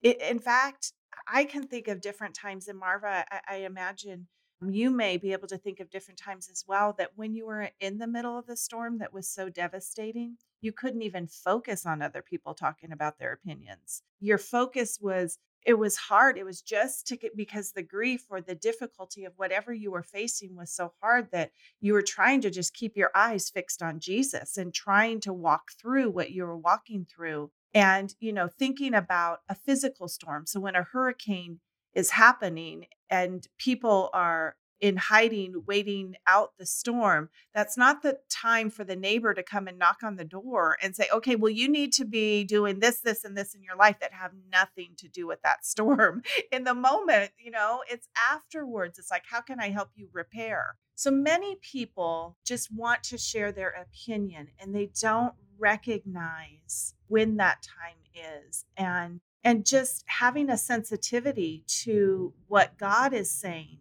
it 0.00 0.20
in 0.20 0.38
fact, 0.38 0.92
I 1.28 1.44
can 1.44 1.66
think 1.66 1.88
of 1.88 2.00
different 2.00 2.34
times, 2.34 2.68
and 2.68 2.78
Marva, 2.78 3.24
I, 3.30 3.40
I 3.48 3.56
imagine 3.58 4.28
you 4.66 4.90
may 4.90 5.18
be 5.18 5.32
able 5.32 5.48
to 5.48 5.58
think 5.58 5.80
of 5.80 5.90
different 5.90 6.18
times 6.18 6.48
as 6.50 6.64
well 6.66 6.94
that 6.96 7.10
when 7.16 7.34
you 7.34 7.46
were 7.46 7.68
in 7.80 7.98
the 7.98 8.06
middle 8.06 8.38
of 8.38 8.46
the 8.46 8.56
storm 8.56 8.98
that 8.98 9.12
was 9.12 9.28
so 9.28 9.50
devastating, 9.50 10.38
you 10.62 10.72
couldn't 10.72 11.02
even 11.02 11.26
focus 11.26 11.84
on 11.84 12.00
other 12.00 12.22
people 12.22 12.54
talking 12.54 12.92
about 12.92 13.18
their 13.18 13.32
opinions. 13.32 14.02
Your 14.20 14.38
focus 14.38 14.98
was 15.00 15.38
it 15.64 15.74
was 15.74 15.96
hard. 15.96 16.38
It 16.38 16.44
was 16.44 16.62
just 16.62 17.06
to 17.08 17.16
get 17.16 17.36
because 17.36 17.72
the 17.72 17.82
grief 17.82 18.24
or 18.30 18.40
the 18.40 18.54
difficulty 18.54 19.24
of 19.24 19.32
whatever 19.36 19.72
you 19.72 19.90
were 19.90 20.02
facing 20.02 20.54
was 20.54 20.70
so 20.70 20.92
hard 21.00 21.30
that 21.32 21.50
you 21.80 21.92
were 21.92 22.02
trying 22.02 22.40
to 22.42 22.50
just 22.50 22.74
keep 22.74 22.96
your 22.96 23.10
eyes 23.14 23.50
fixed 23.50 23.82
on 23.82 23.98
Jesus 23.98 24.56
and 24.56 24.72
trying 24.72 25.20
to 25.20 25.32
walk 25.32 25.72
through 25.72 26.10
what 26.10 26.30
you 26.30 26.44
were 26.44 26.56
walking 26.56 27.04
through. 27.04 27.50
And, 27.74 28.14
you 28.20 28.32
know, 28.32 28.48
thinking 28.48 28.94
about 28.94 29.40
a 29.48 29.54
physical 29.54 30.08
storm. 30.08 30.46
So 30.46 30.60
when 30.60 30.76
a 30.76 30.82
hurricane 30.82 31.60
is 31.94 32.10
happening 32.10 32.86
and 33.10 33.46
people 33.58 34.08
are 34.12 34.56
in 34.80 34.96
hiding, 34.96 35.62
waiting 35.66 36.14
out 36.26 36.52
the 36.58 36.66
storm, 36.66 37.30
that's 37.54 37.76
not 37.76 38.02
the 38.02 38.18
time 38.28 38.70
for 38.70 38.84
the 38.84 38.96
neighbor 38.96 39.34
to 39.34 39.42
come 39.42 39.66
and 39.66 39.78
knock 39.78 39.98
on 40.02 40.16
the 40.16 40.24
door 40.24 40.76
and 40.82 40.94
say, 40.94 41.06
okay, 41.12 41.36
well, 41.36 41.50
you 41.50 41.68
need 41.68 41.92
to 41.94 42.04
be 42.04 42.44
doing 42.44 42.80
this, 42.80 43.00
this, 43.00 43.24
and 43.24 43.36
this 43.36 43.54
in 43.54 43.62
your 43.62 43.76
life 43.76 43.98
that 44.00 44.12
have 44.12 44.32
nothing 44.52 44.90
to 44.98 45.08
do 45.08 45.26
with 45.26 45.40
that 45.42 45.64
storm. 45.64 46.22
In 46.52 46.64
the 46.64 46.74
moment, 46.74 47.32
you 47.38 47.50
know, 47.50 47.82
it's 47.90 48.08
afterwards. 48.30 48.98
It's 48.98 49.10
like, 49.10 49.24
how 49.28 49.40
can 49.40 49.60
I 49.60 49.70
help 49.70 49.90
you 49.94 50.08
repair? 50.12 50.76
So 50.94 51.10
many 51.10 51.56
people 51.56 52.36
just 52.44 52.72
want 52.72 53.02
to 53.04 53.18
share 53.18 53.52
their 53.52 53.70
opinion 53.70 54.48
and 54.58 54.74
they 54.74 54.90
don't 55.00 55.34
recognize 55.58 56.94
when 57.08 57.36
that 57.36 57.62
time 57.62 57.96
is. 58.14 58.64
And 58.76 59.20
and 59.44 59.64
just 59.64 60.02
having 60.06 60.50
a 60.50 60.58
sensitivity 60.58 61.62
to 61.68 62.34
what 62.48 62.76
God 62.78 63.12
is 63.12 63.30
saying 63.30 63.78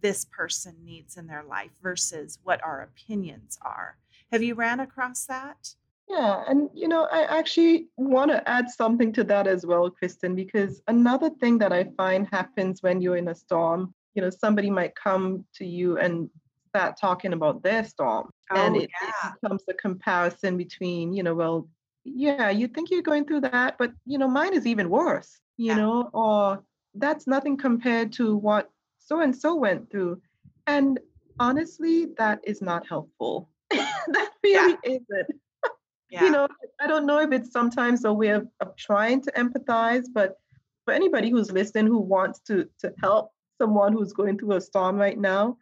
this 0.00 0.24
person 0.24 0.74
needs 0.84 1.16
in 1.16 1.26
their 1.26 1.44
life 1.44 1.70
versus 1.82 2.38
what 2.42 2.62
our 2.64 2.82
opinions 2.82 3.58
are. 3.62 3.96
Have 4.32 4.42
you 4.42 4.54
ran 4.54 4.80
across 4.80 5.24
that? 5.26 5.74
Yeah, 6.08 6.42
and 6.48 6.70
you 6.72 6.88
know, 6.88 7.06
I 7.10 7.24
actually 7.24 7.88
want 7.96 8.30
to 8.30 8.48
add 8.48 8.70
something 8.70 9.12
to 9.12 9.24
that 9.24 9.46
as 9.46 9.66
well, 9.66 9.90
Kristen, 9.90 10.34
because 10.34 10.80
another 10.88 11.28
thing 11.28 11.58
that 11.58 11.72
I 11.72 11.84
find 11.96 12.26
happens 12.30 12.82
when 12.82 13.02
you're 13.02 13.18
in 13.18 13.28
a 13.28 13.34
storm, 13.34 13.94
you 14.14 14.22
know, 14.22 14.30
somebody 14.30 14.70
might 14.70 14.94
come 14.94 15.44
to 15.56 15.66
you 15.66 15.98
and 15.98 16.30
start 16.68 16.96
talking 16.98 17.34
about 17.34 17.62
their 17.62 17.84
storm. 17.84 18.30
Oh, 18.50 18.56
and 18.56 18.76
it, 18.76 18.90
yeah. 19.02 19.30
it 19.30 19.40
becomes 19.40 19.62
a 19.68 19.74
comparison 19.74 20.56
between, 20.56 21.12
you 21.12 21.22
know, 21.22 21.34
well, 21.34 21.68
yeah, 22.04 22.48
you 22.48 22.68
think 22.68 22.90
you're 22.90 23.02
going 23.02 23.26
through 23.26 23.42
that, 23.42 23.76
but 23.78 23.92
you 24.06 24.16
know, 24.16 24.28
mine 24.28 24.54
is 24.54 24.66
even 24.66 24.88
worse, 24.88 25.38
you 25.58 25.66
yeah. 25.66 25.76
know, 25.76 26.10
or 26.14 26.64
that's 26.94 27.26
nothing 27.26 27.56
compared 27.56 28.12
to 28.14 28.36
what 28.36 28.70
so 29.08 29.20
and 29.22 29.34
so 29.34 29.54
went 29.54 29.90
through. 29.90 30.20
And 30.66 31.00
honestly, 31.40 32.08
that 32.18 32.40
is 32.44 32.60
not 32.60 32.86
helpful. 32.86 33.48
that 33.70 34.30
really 34.44 34.76
yeah. 34.84 34.90
isn't. 34.92 35.30
Yeah. 36.10 36.24
You 36.24 36.30
know, 36.30 36.48
I 36.80 36.86
don't 36.86 37.04
know 37.04 37.18
if 37.18 37.32
it's 37.32 37.52
sometimes 37.52 38.06
a 38.06 38.12
way 38.14 38.28
of, 38.28 38.48
of 38.60 38.74
trying 38.76 39.20
to 39.24 39.32
empathize, 39.32 40.06
but 40.10 40.36
for 40.86 40.94
anybody 40.94 41.28
who's 41.28 41.52
listening 41.52 41.86
who 41.86 41.98
wants 41.98 42.40
to 42.46 42.66
to 42.80 42.94
help 43.02 43.30
someone 43.60 43.92
who's 43.92 44.14
going 44.14 44.38
through 44.38 44.52
a 44.52 44.60
storm 44.62 44.96
right 44.96 45.18
now, 45.18 45.58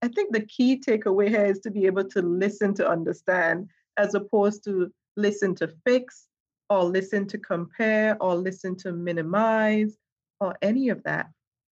I 0.00 0.08
think 0.08 0.32
the 0.32 0.46
key 0.46 0.80
takeaway 0.80 1.28
here 1.28 1.44
is 1.44 1.60
to 1.60 1.70
be 1.70 1.84
able 1.84 2.04
to 2.04 2.22
listen 2.22 2.72
to 2.76 2.88
understand 2.88 3.68
as 3.98 4.14
opposed 4.14 4.64
to 4.64 4.90
listen 5.18 5.54
to 5.56 5.68
fix 5.84 6.28
or 6.70 6.82
listen 6.82 7.26
to 7.26 7.36
compare 7.36 8.16
or 8.22 8.36
listen 8.36 8.76
to 8.76 8.92
minimize 8.92 9.98
or 10.40 10.56
any 10.62 10.88
of 10.88 11.02
that, 11.02 11.26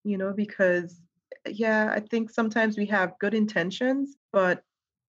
you 0.05 0.19
know, 0.19 0.35
because 0.35 1.01
yeah, 1.47 1.91
I 1.93 2.01
think 2.01 2.31
sometimes 2.31 2.77
we 2.77 2.87
have 2.87 3.19
good 3.19 3.35
intentions, 3.35 4.17
but 4.33 4.63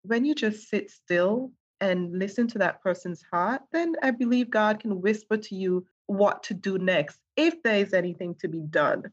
when 0.03 0.25
you 0.25 0.35
just 0.35 0.69
sit 0.69 0.89
still 0.89 1.51
and 1.81 2.17
listen 2.17 2.47
to 2.47 2.57
that 2.59 2.81
person's 2.81 3.23
heart, 3.31 3.61
then 3.71 3.95
I 4.03 4.11
believe 4.11 4.49
God 4.49 4.79
can 4.79 5.01
whisper 5.01 5.37
to 5.37 5.55
you 5.55 5.85
what 6.07 6.43
to 6.43 6.53
do 6.53 6.77
next 6.77 7.19
if 7.35 7.61
there 7.63 7.79
is 7.79 7.93
anything 7.93 8.35
to 8.35 8.47
be 8.47 8.61
done. 8.61 9.03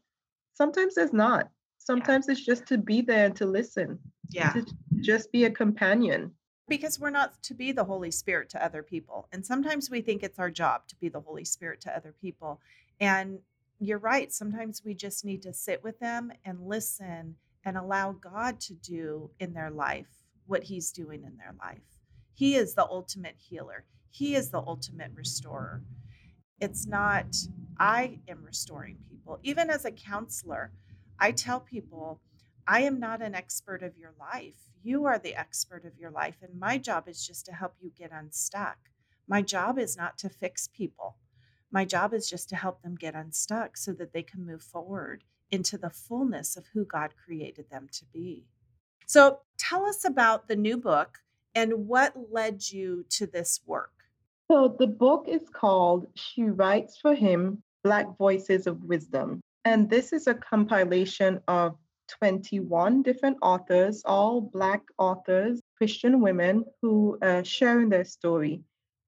Sometimes 0.53 0.95
there's 0.95 1.13
not. 1.13 1.49
Sometimes 1.77 2.25
yeah. 2.27 2.33
it's 2.33 2.45
just 2.45 2.65
to 2.67 2.77
be 2.77 3.01
there 3.01 3.27
and 3.27 3.35
to 3.37 3.45
listen. 3.45 3.99
Yeah. 4.29 4.51
To 4.53 4.65
just 4.99 5.31
be 5.31 5.45
a 5.45 5.51
companion. 5.51 6.31
Because 6.67 6.99
we're 6.99 7.11
not 7.11 7.41
to 7.43 7.53
be 7.53 7.71
the 7.71 7.85
Holy 7.85 8.11
Spirit 8.11 8.49
to 8.49 8.63
other 8.63 8.83
people. 8.83 9.27
And 9.31 9.45
sometimes 9.45 9.89
we 9.89 10.01
think 10.01 10.23
it's 10.23 10.39
our 10.39 10.51
job 10.51 10.87
to 10.89 10.95
be 10.97 11.07
the 11.07 11.21
Holy 11.21 11.45
Spirit 11.45 11.79
to 11.81 11.95
other 11.95 12.13
people. 12.19 12.59
And 12.99 13.39
you're 13.79 13.99
right. 13.99 14.31
Sometimes 14.31 14.81
we 14.83 14.93
just 14.93 15.23
need 15.23 15.41
to 15.43 15.53
sit 15.53 15.83
with 15.83 15.99
them 15.99 16.31
and 16.45 16.67
listen 16.67 17.35
and 17.63 17.77
allow 17.77 18.13
God 18.13 18.59
to 18.61 18.73
do 18.73 19.29
in 19.39 19.53
their 19.53 19.69
life 19.69 20.07
what 20.45 20.63
He's 20.63 20.91
doing 20.91 21.23
in 21.23 21.37
their 21.37 21.53
life. 21.59 21.81
He 22.33 22.55
is 22.55 22.73
the 22.73 22.85
ultimate 22.85 23.35
healer, 23.37 23.85
He 24.09 24.35
is 24.35 24.49
the 24.49 24.61
ultimate 24.61 25.11
restorer. 25.15 25.81
It's 26.59 26.87
not, 26.87 27.35
I 27.79 28.19
am 28.27 28.43
restoring 28.43 28.97
people. 29.07 29.37
Even 29.43 29.69
as 29.69 29.85
a 29.85 29.91
counselor, 29.91 30.71
I 31.19 31.31
tell 31.31 31.59
people, 31.59 32.19
I 32.67 32.81
am 32.81 32.99
not 32.99 33.21
an 33.21 33.35
expert 33.35 33.83
of 33.83 33.95
your 33.95 34.13
life. 34.19 34.55
You 34.81 35.05
are 35.05 35.19
the 35.19 35.35
expert 35.35 35.85
of 35.85 35.99
your 35.99 36.09
life. 36.09 36.37
And 36.41 36.59
my 36.59 36.79
job 36.79 37.07
is 37.07 37.25
just 37.25 37.45
to 37.45 37.53
help 37.53 37.75
you 37.79 37.91
get 37.95 38.11
unstuck. 38.11 38.77
My 39.27 39.43
job 39.43 39.77
is 39.77 39.95
not 39.95 40.17
to 40.19 40.29
fix 40.29 40.67
people. 40.67 41.17
My 41.71 41.85
job 41.85 42.13
is 42.13 42.29
just 42.29 42.49
to 42.49 42.55
help 42.55 42.81
them 42.81 42.95
get 42.95 43.15
unstuck 43.15 43.77
so 43.77 43.91
that 43.93 44.13
they 44.13 44.23
can 44.23 44.45
move 44.45 44.61
forward 44.61 45.23
into 45.51 45.77
the 45.77 45.89
fullness 45.89 46.57
of 46.57 46.65
who 46.73 46.85
God 46.85 47.11
created 47.23 47.69
them 47.69 47.87
to 47.91 48.05
be. 48.13 48.45
So 49.05 49.39
tell 49.57 49.85
us 49.85 50.05
about 50.05 50.47
the 50.47 50.55
new 50.55 50.77
book 50.77 51.19
and 51.55 51.87
what 51.87 52.13
led 52.31 52.69
you 52.69 53.05
to 53.09 53.25
this 53.25 53.61
work. 53.65 53.91
So 54.51 54.75
the 54.79 54.87
book 54.87 55.25
is 55.27 55.49
called 55.51 56.07
She 56.15 56.43
Writes 56.43 56.97
for 57.01 57.13
Him 57.13 57.63
Black 57.83 58.17
Voices 58.17 58.67
of 58.67 58.83
Wisdom. 58.83 59.41
And 59.65 59.89
this 59.89 60.13
is 60.13 60.27
a 60.27 60.33
compilation 60.33 61.41
of 61.47 61.75
21 62.07 63.01
different 63.03 63.37
authors, 63.41 64.01
all 64.05 64.39
Black 64.39 64.83
authors, 64.97 65.59
Christian 65.77 66.21
women 66.21 66.63
who 66.81 67.17
are 67.21 67.43
sharing 67.43 67.89
their 67.89 68.05
story 68.05 68.61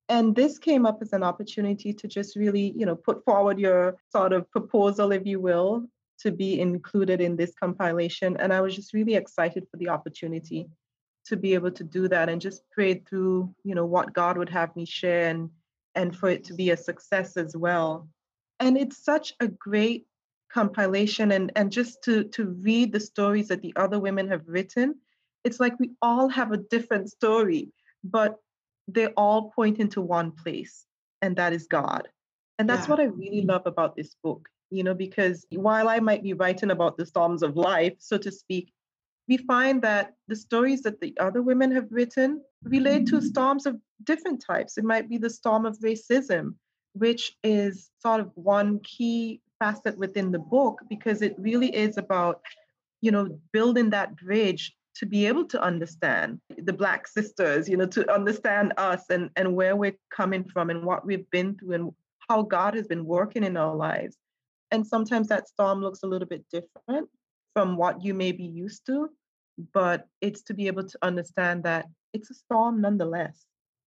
and 0.10 0.36
this 0.36 0.58
came 0.58 0.86
up 0.86 1.00
as 1.02 1.14
an 1.14 1.24
opportunity 1.24 1.94
to 1.94 2.08
just 2.08 2.36
really 2.36 2.74
you 2.76 2.86
know 2.86 2.96
put 2.96 3.24
forward 3.24 3.60
your 3.60 3.98
sort 4.12 4.34
of 4.34 4.50
proposal 4.52 5.12
if 5.12 5.26
you 5.26 5.40
will 5.40 5.86
to 6.20 6.32
be 6.32 6.60
included 6.60 7.22
in 7.22 7.38
this 7.38 7.54
compilation. 7.58 8.36
And 8.38 8.52
i 8.52 8.62
was 8.62 8.76
just 8.76 8.94
really 8.94 9.16
excited 9.16 9.66
for 9.72 9.78
the 9.78 9.90
opportunity 9.90 10.68
to 11.26 11.38
be 11.38 11.54
able 11.54 11.72
to 11.72 11.84
do 11.84 12.08
that 12.08 12.30
and 12.30 12.42
just 12.42 12.64
pray 12.72 12.96
through 12.96 13.54
you 13.64 13.76
know 13.76 13.86
what 13.86 14.14
god 14.14 14.38
would 14.38 14.50
have 14.50 14.76
me 14.76 14.86
share 14.86 15.30
and 15.30 15.50
and 15.96 16.16
for 16.16 16.30
it 16.30 16.44
to 16.46 16.54
be 16.54 16.70
a 16.70 16.78
success 16.78 17.36
as 17.36 17.56
well. 17.56 18.08
And 18.60 18.78
it's 18.78 19.04
such 19.04 19.34
a 19.40 19.48
great 19.48 20.06
compilation 20.52 21.32
and 21.32 21.52
and 21.56 21.72
just 21.72 22.04
to 22.04 22.24
to 22.24 22.46
read 22.68 22.92
the 22.92 23.00
stories 23.00 23.48
that 23.50 23.62
the 23.62 23.74
other 23.76 24.00
women 24.00 24.28
have 24.28 24.42
written 24.48 24.96
it's 25.44 25.60
like 25.60 25.80
we 25.80 25.92
all 26.02 26.28
have 26.30 26.52
a 26.52 26.58
different 26.58 27.10
story. 27.10 27.70
But 28.04 28.38
they 28.94 29.08
all 29.08 29.52
point 29.52 29.80
into 29.80 30.02
one 30.02 30.32
place, 30.32 30.86
and 31.22 31.36
that 31.36 31.54
is 31.54 31.68
God. 31.68 32.08
And 32.58 32.70
that's 32.70 32.88
yeah. 32.88 32.92
what 32.92 33.00
I 33.00 33.06
really 33.06 33.42
love 33.42 33.64
about 33.66 33.96
this 33.96 34.16
book, 34.24 34.50
you 34.70 34.84
know, 34.84 34.94
because 34.94 35.46
while 35.52 35.88
I 35.88 36.00
might 36.00 36.24
be 36.24 36.34
writing 36.34 36.72
about 36.72 36.98
the 36.98 37.06
storms 37.06 37.44
of 37.44 37.56
life, 37.56 37.96
so 38.00 38.18
to 38.18 38.32
speak, 38.32 38.74
we 39.28 39.38
find 39.38 39.82
that 39.84 40.16
the 40.28 40.36
stories 40.36 40.82
that 40.82 41.00
the 41.00 41.16
other 41.20 41.42
women 41.42 41.72
have 41.72 41.88
written 41.92 42.42
relate 42.64 43.06
to 43.08 43.18
mm-hmm. 43.18 43.28
storms 43.28 43.66
of 43.66 43.78
different 44.04 44.44
types. 44.46 44.78
It 44.78 44.84
might 44.84 45.08
be 45.08 45.18
the 45.18 45.30
storm 45.30 45.66
of 45.66 45.78
racism, 45.80 46.56
which 46.94 47.38
is 47.44 47.92
sort 48.02 48.22
of 48.22 48.32
one 48.36 48.80
key 48.80 49.42
facet 49.60 49.98
within 49.98 50.32
the 50.32 50.40
book 50.40 50.82
because 50.90 51.22
it 51.22 51.36
really 51.38 51.74
is 51.74 51.98
about, 51.98 52.42
you 53.02 53.12
know, 53.12 53.40
building 53.54 53.92
that 53.92 54.16
bridge 54.18 54.76
to 54.96 55.06
be 55.06 55.28
able 55.28 55.46
to 55.46 55.62
understand 55.62 56.40
the 56.58 56.74
black 56.74 57.08
sisters 57.08 57.70
you 57.70 57.78
know 57.78 57.86
to 57.86 58.12
understand 58.14 58.74
us 58.78 59.04
and 59.10 59.30
and 59.36 59.56
where 59.56 59.76
we're 59.76 59.98
coming 60.10 60.44
from 60.44 60.70
and 60.70 60.84
what 60.84 61.06
we've 61.06 61.30
been 61.32 61.56
through 61.56 61.74
and 61.74 61.92
how 62.28 62.42
god 62.42 62.74
has 62.76 62.88
been 62.88 63.06
working 63.06 63.44
in 63.44 63.58
our 63.58 63.76
lives. 63.76 64.18
And 64.72 64.86
sometimes 64.86 65.30
that 65.30 65.48
storm 65.48 65.82
looks 65.82 66.04
a 66.04 66.08
little 66.08 66.28
bit 66.28 66.46
different 66.52 67.10
from 67.54 67.76
what 67.76 68.04
you 68.04 68.14
may 68.14 68.32
be 68.32 68.46
used 68.46 68.86
to 68.86 69.10
but 69.74 70.08
it's 70.22 70.42
to 70.44 70.54
be 70.54 70.68
able 70.68 70.84
to 70.84 70.98
understand 71.02 71.64
that 71.64 71.86
it's 72.14 72.30
a 72.30 72.34
storm 72.34 72.82
nonetheless 72.82 73.46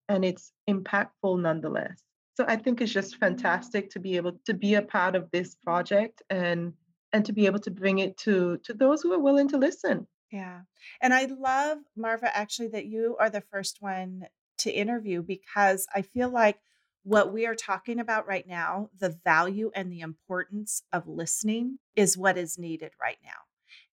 and 0.09 0.25
it's 0.25 0.53
impactful 0.69 1.41
nonetheless. 1.41 2.03
So 2.35 2.45
i 2.49 2.57
think 2.57 2.81
it's 2.81 2.93
just 2.93 3.17
fantastic 3.17 3.91
to 3.91 4.01
be 4.01 4.17
able 4.17 4.33
to 4.47 4.55
be 4.55 4.75
a 4.75 4.83
part 4.83 5.15
of 5.15 5.31
this 5.31 5.55
project 5.55 6.23
and 6.31 6.73
and 7.13 7.25
to 7.27 7.33
be 7.33 7.47
able 7.47 7.59
to 7.61 7.71
bring 7.71 7.99
it 7.99 8.17
to 8.19 8.59
to 8.65 8.73
those 8.73 9.03
who 9.03 9.13
are 9.13 9.19
willing 9.19 9.49
to 9.49 9.59
listen 9.59 10.07
yeah. 10.33 10.63
And 11.01 11.13
I 11.13 11.27
love, 11.27 11.79
Marva, 11.97 12.35
actually, 12.37 12.69
that 12.69 12.87
you 12.87 13.17
are 13.21 13.31
the 13.31 13.43
first 13.43 13.77
one 13.81 14.25
to 14.59 14.71
interview 14.73 15.23
because 15.23 15.87
I 15.95 16.03
feel 16.03 16.31
like 16.31 16.59
what 17.05 17.33
we 17.33 17.47
are 17.47 17.55
talking 17.55 17.99
about 17.99 18.27
right 18.27 18.47
now, 18.47 18.89
the 18.99 19.19
value 19.25 19.71
and 19.75 19.93
the 19.93 20.01
importance 20.01 20.83
of 20.93 21.07
listening, 21.07 21.79
is 21.97 22.17
what 22.17 22.39
is 22.39 22.59
needed 22.59 22.93
right 23.01 23.19
now. 23.23 23.31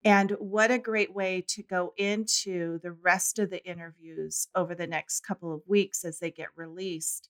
And 0.04 0.32
what 0.39 0.71
a 0.71 0.78
great 0.78 1.13
way 1.13 1.43
to 1.49 1.63
go 1.63 1.93
into 1.97 2.80
the 2.84 2.91
rest 2.91 3.39
of 3.39 3.49
the 3.49 3.65
interviews 3.65 4.47
over 4.56 4.75
the 4.75 4.88
next 4.88 5.21
couple 5.21 5.54
of 5.54 5.62
weeks 5.67 6.06
as 6.06 6.19
they 6.19 6.32
get 6.32 6.49
released 6.56 7.30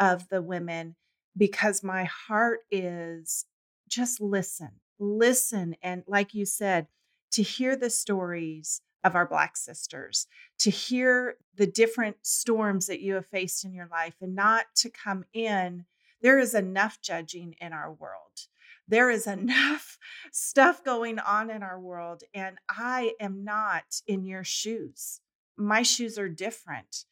of 0.00 0.28
the 0.28 0.42
women, 0.42 0.96
because 1.36 1.82
my 1.82 2.04
heart 2.04 2.60
is 2.70 3.44
just 3.88 4.20
listen, 4.20 4.70
listen. 4.98 5.76
And 5.82 6.02
like 6.06 6.34
you 6.34 6.44
said, 6.44 6.88
to 7.32 7.42
hear 7.42 7.76
the 7.76 7.90
stories 7.90 8.82
of 9.04 9.14
our 9.14 9.26
Black 9.26 9.56
sisters, 9.56 10.26
to 10.58 10.70
hear 10.70 11.36
the 11.54 11.66
different 11.66 12.16
storms 12.22 12.86
that 12.86 13.00
you 13.00 13.14
have 13.14 13.26
faced 13.26 13.64
in 13.64 13.72
your 13.72 13.88
life, 13.90 14.14
and 14.20 14.34
not 14.34 14.66
to 14.76 14.90
come 14.90 15.24
in. 15.32 15.84
There 16.20 16.38
is 16.38 16.54
enough 16.54 17.00
judging 17.00 17.54
in 17.60 17.72
our 17.72 17.92
world. 17.92 18.46
There 18.88 19.10
is 19.10 19.26
enough 19.38 19.98
stuff 20.32 20.82
going 20.82 21.18
on 21.18 21.50
in 21.50 21.62
our 21.62 21.80
world, 21.80 22.22
and 22.34 22.58
I 22.68 23.12
am 23.20 23.44
not 23.44 24.02
in 24.06 24.24
your 24.24 24.44
shoes. 24.44 25.20
My 25.56 25.82
shoes 25.82 26.18
are 26.18 26.28
different. 26.28 27.04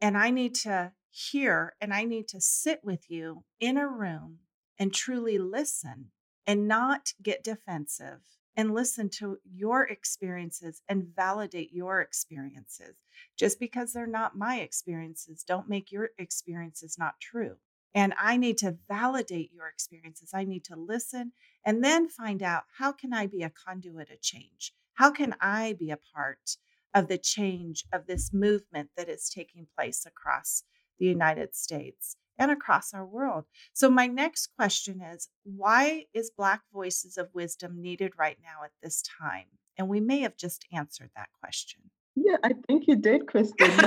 And 0.00 0.16
I 0.16 0.30
need 0.30 0.54
to 0.56 0.92
hear 1.10 1.74
and 1.80 1.92
I 1.92 2.04
need 2.04 2.28
to 2.28 2.40
sit 2.40 2.80
with 2.84 3.10
you 3.10 3.44
in 3.58 3.76
a 3.76 3.88
room 3.88 4.38
and 4.78 4.94
truly 4.94 5.38
listen 5.38 6.10
and 6.46 6.68
not 6.68 7.12
get 7.22 7.42
defensive 7.42 8.20
and 8.58 8.74
listen 8.74 9.08
to 9.08 9.38
your 9.54 9.84
experiences 9.84 10.82
and 10.88 11.06
validate 11.14 11.72
your 11.72 12.00
experiences. 12.00 12.96
Just 13.38 13.60
because 13.60 13.92
they're 13.92 14.04
not 14.04 14.36
my 14.36 14.58
experiences, 14.58 15.44
don't 15.44 15.68
make 15.68 15.92
your 15.92 16.10
experiences 16.18 16.96
not 16.98 17.20
true. 17.20 17.54
And 17.94 18.14
I 18.18 18.36
need 18.36 18.58
to 18.58 18.76
validate 18.88 19.52
your 19.54 19.68
experiences. 19.68 20.30
I 20.34 20.42
need 20.42 20.64
to 20.64 20.76
listen 20.76 21.32
and 21.64 21.84
then 21.84 22.08
find 22.08 22.42
out 22.42 22.64
how 22.78 22.90
can 22.90 23.12
I 23.12 23.28
be 23.28 23.44
a 23.44 23.50
conduit 23.50 24.10
of 24.10 24.20
change? 24.20 24.72
How 24.94 25.12
can 25.12 25.36
I 25.40 25.76
be 25.78 25.92
a 25.92 25.98
part 26.14 26.56
of 26.92 27.06
the 27.06 27.18
change 27.18 27.84
of 27.92 28.06
this 28.06 28.32
movement 28.32 28.90
that 28.96 29.08
is 29.08 29.30
taking 29.30 29.68
place 29.76 30.04
across 30.04 30.64
the 30.98 31.06
United 31.06 31.54
States? 31.54 32.16
And 32.38 32.50
across 32.50 32.94
our 32.94 33.04
world. 33.04 33.44
So, 33.72 33.90
my 33.90 34.06
next 34.06 34.48
question 34.56 35.00
is 35.00 35.28
why 35.44 36.04
is 36.14 36.30
Black 36.36 36.62
Voices 36.72 37.18
of 37.18 37.28
Wisdom 37.34 37.80
needed 37.80 38.12
right 38.18 38.38
now 38.42 38.64
at 38.64 38.72
this 38.82 39.02
time? 39.20 39.46
And 39.76 39.88
we 39.88 40.00
may 40.00 40.20
have 40.20 40.36
just 40.36 40.66
answered 40.72 41.10
that 41.16 41.28
question. 41.40 41.80
Yeah, 42.16 42.36
I 42.42 42.52
think 42.66 42.86
you 42.86 42.96
did, 42.96 43.26
Kristen. 43.28 43.70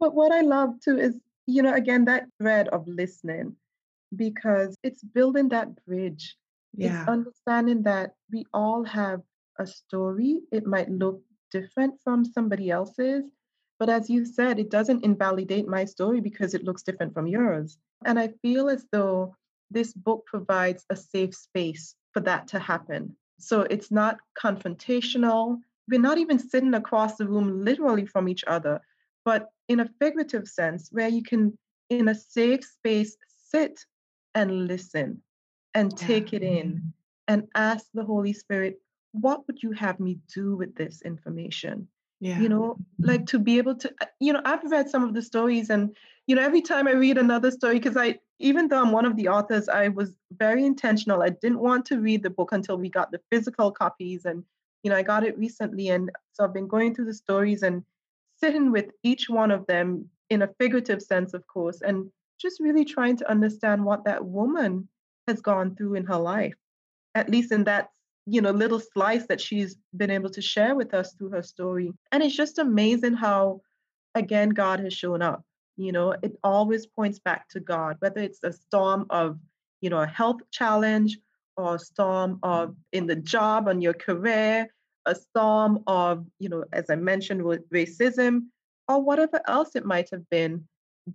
but 0.00 0.14
what 0.14 0.32
I 0.32 0.42
love 0.42 0.74
too 0.82 0.98
is, 0.98 1.20
you 1.46 1.62
know, 1.62 1.74
again, 1.74 2.04
that 2.04 2.26
thread 2.38 2.68
of 2.68 2.86
listening, 2.86 3.56
because 4.14 4.76
it's 4.82 5.02
building 5.02 5.48
that 5.48 5.84
bridge. 5.84 6.36
Yeah. 6.72 7.00
It's 7.00 7.08
understanding 7.08 7.82
that 7.82 8.14
we 8.30 8.44
all 8.54 8.84
have 8.84 9.22
a 9.58 9.66
story. 9.66 10.40
It 10.52 10.66
might 10.66 10.88
look 10.88 11.20
different 11.50 11.94
from 12.04 12.24
somebody 12.24 12.70
else's, 12.70 13.24
but 13.80 13.88
as 13.88 14.10
you 14.10 14.26
said, 14.26 14.58
it 14.58 14.70
doesn't 14.70 15.04
invalidate 15.06 15.66
my 15.66 15.86
story 15.86 16.20
because 16.20 16.52
it 16.52 16.64
looks 16.64 16.82
different 16.82 17.14
from 17.14 17.26
yours. 17.26 17.78
And 18.04 18.18
I 18.18 18.28
feel 18.42 18.68
as 18.68 18.84
though 18.92 19.34
this 19.70 19.94
book 19.94 20.26
provides 20.26 20.84
a 20.90 20.96
safe 20.96 21.34
space 21.34 21.94
for 22.12 22.20
that 22.20 22.46
to 22.48 22.58
happen. 22.58 23.16
So 23.38 23.62
it's 23.62 23.90
not 23.90 24.18
confrontational. 24.38 25.60
We're 25.88 25.98
not 25.98 26.18
even 26.18 26.38
sitting 26.38 26.74
across 26.74 27.16
the 27.16 27.26
room 27.26 27.64
literally 27.64 28.04
from 28.04 28.28
each 28.28 28.44
other, 28.46 28.82
but 29.24 29.48
in 29.68 29.80
a 29.80 29.90
figurative 29.98 30.46
sense, 30.46 30.90
where 30.92 31.08
you 31.08 31.22
can, 31.22 31.56
in 31.88 32.08
a 32.08 32.14
safe 32.14 32.62
space, 32.62 33.16
sit 33.48 33.80
and 34.34 34.66
listen 34.66 35.22
and 35.74 35.96
take 35.96 36.32
yeah. 36.32 36.36
it 36.36 36.42
in 36.42 36.92
and 37.28 37.48
ask 37.54 37.86
the 37.94 38.04
Holy 38.04 38.34
Spirit, 38.34 38.78
what 39.12 39.46
would 39.46 39.62
you 39.62 39.72
have 39.72 40.00
me 40.00 40.18
do 40.34 40.54
with 40.54 40.74
this 40.74 41.00
information? 41.00 41.88
Yeah. 42.20 42.38
You 42.38 42.48
know, 42.48 42.76
like 42.98 43.26
to 43.26 43.38
be 43.38 43.58
able 43.58 43.76
to, 43.76 43.92
uh, 44.00 44.06
you 44.20 44.32
know, 44.32 44.42
I've 44.44 44.62
read 44.70 44.90
some 44.90 45.04
of 45.04 45.14
the 45.14 45.22
stories 45.22 45.70
and, 45.70 45.96
you 46.26 46.36
know, 46.36 46.42
every 46.42 46.60
time 46.60 46.86
I 46.86 46.92
read 46.92 47.16
another 47.16 47.50
story, 47.50 47.78
because 47.78 47.96
I, 47.96 48.18
even 48.38 48.68
though 48.68 48.80
I'm 48.80 48.92
one 48.92 49.06
of 49.06 49.16
the 49.16 49.28
authors, 49.28 49.68
I 49.68 49.88
was 49.88 50.16
very 50.32 50.64
intentional. 50.64 51.22
I 51.22 51.30
didn't 51.30 51.60
want 51.60 51.86
to 51.86 52.00
read 52.00 52.22
the 52.22 52.30
book 52.30 52.52
until 52.52 52.76
we 52.76 52.90
got 52.90 53.10
the 53.10 53.20
physical 53.30 53.70
copies. 53.70 54.26
And, 54.26 54.44
you 54.82 54.90
know, 54.90 54.96
I 54.96 55.02
got 55.02 55.24
it 55.24 55.38
recently. 55.38 55.88
And 55.88 56.10
so 56.32 56.44
I've 56.44 56.54
been 56.54 56.68
going 56.68 56.94
through 56.94 57.06
the 57.06 57.14
stories 57.14 57.62
and 57.62 57.82
sitting 58.38 58.70
with 58.70 58.90
each 59.02 59.28
one 59.28 59.50
of 59.50 59.66
them 59.66 60.08
in 60.28 60.42
a 60.42 60.54
figurative 60.58 61.02
sense, 61.02 61.34
of 61.34 61.46
course, 61.46 61.80
and 61.80 62.10
just 62.40 62.60
really 62.60 62.84
trying 62.84 63.16
to 63.16 63.30
understand 63.30 63.84
what 63.84 64.04
that 64.04 64.24
woman 64.24 64.88
has 65.26 65.40
gone 65.40 65.74
through 65.74 65.94
in 65.94 66.04
her 66.04 66.16
life, 66.18 66.54
at 67.14 67.28
least 67.28 67.52
in 67.52 67.64
that 67.64 67.90
you 68.30 68.40
know 68.40 68.52
little 68.52 68.80
slice 68.80 69.26
that 69.26 69.40
she's 69.40 69.76
been 69.96 70.10
able 70.10 70.30
to 70.30 70.40
share 70.40 70.74
with 70.76 70.94
us 70.94 71.14
through 71.14 71.30
her 71.30 71.42
story. 71.42 71.92
And 72.12 72.22
it's 72.22 72.36
just 72.36 72.58
amazing 72.58 73.14
how 73.14 73.60
again 74.14 74.50
god 74.50 74.80
has 74.80 74.94
shown 74.94 75.20
up. 75.20 75.42
You 75.76 75.92
know 75.92 76.14
it 76.22 76.36
always 76.44 76.86
points 76.86 77.18
back 77.18 77.48
to 77.50 77.60
god 77.60 77.96
whether 78.00 78.20
it's 78.20 78.40
a 78.44 78.52
storm 78.52 79.06
of 79.10 79.38
you 79.80 79.90
know 79.90 80.00
a 80.00 80.06
health 80.06 80.40
challenge 80.50 81.18
or 81.56 81.74
a 81.74 81.78
storm 81.78 82.38
of 82.42 82.76
in 82.92 83.06
the 83.06 83.16
job 83.16 83.68
on 83.68 83.80
your 83.80 83.94
career 83.94 84.68
a 85.06 85.14
storm 85.14 85.82
of 85.86 86.26
you 86.38 86.48
know 86.48 86.64
as 86.72 86.90
i 86.90 86.96
mentioned 86.96 87.42
with 87.42 87.68
racism 87.70 88.42
or 88.88 89.02
whatever 89.02 89.40
else 89.48 89.74
it 89.74 89.84
might 89.84 90.10
have 90.10 90.28
been 90.28 90.66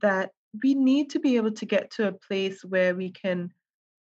that 0.01 0.31
we 0.63 0.73
need 0.73 1.09
to 1.11 1.19
be 1.19 1.35
able 1.35 1.51
to 1.51 1.65
get 1.65 1.91
to 1.91 2.07
a 2.07 2.11
place 2.27 2.63
where 2.63 2.95
we 2.95 3.11
can 3.11 3.51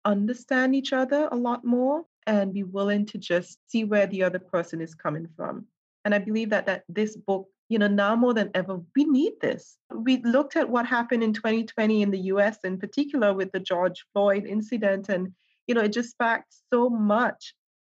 understand 0.05 0.75
each 0.75 0.93
other 0.93 1.29
a 1.33 1.37
lot 1.37 1.65
more 1.65 2.05
and 2.31 2.55
be 2.55 2.63
willing 2.63 3.05
to 3.07 3.19
just 3.19 3.59
see 3.67 3.85
where 3.85 4.07
the 4.07 4.23
other 4.23 4.39
person 4.39 4.81
is 4.81 4.95
coming 4.95 5.27
from. 5.37 5.67
And 6.05 6.15
I 6.15 6.19
believe 6.19 6.51
that 6.51 6.67
that 6.67 6.85
this 6.89 7.17
book, 7.17 7.49
you 7.69 7.79
know, 7.79 7.89
now 7.89 8.15
more 8.15 8.35
than 8.35 8.51
ever, 8.55 8.81
we 8.97 9.05
need 9.05 9.35
this. 9.41 9.77
We 9.93 10.19
looked 10.19 10.57
at 10.57 10.71
what 10.71 10.87
happened 10.87 11.23
in 11.25 11.33
2020 11.33 12.03
in 12.03 12.11
the 12.11 12.21
US 12.35 12.59
in 12.65 12.79
particular 12.79 13.35
with 13.35 13.51
the 13.53 13.61
George 13.61 14.05
Floyd 14.13 14.47
incident 14.47 15.09
and 15.09 15.33
you 15.67 15.75
know, 15.75 15.83
it 15.83 15.93
just 15.93 16.11
sparked 16.11 16.55
so 16.73 16.89
much. 16.89 17.55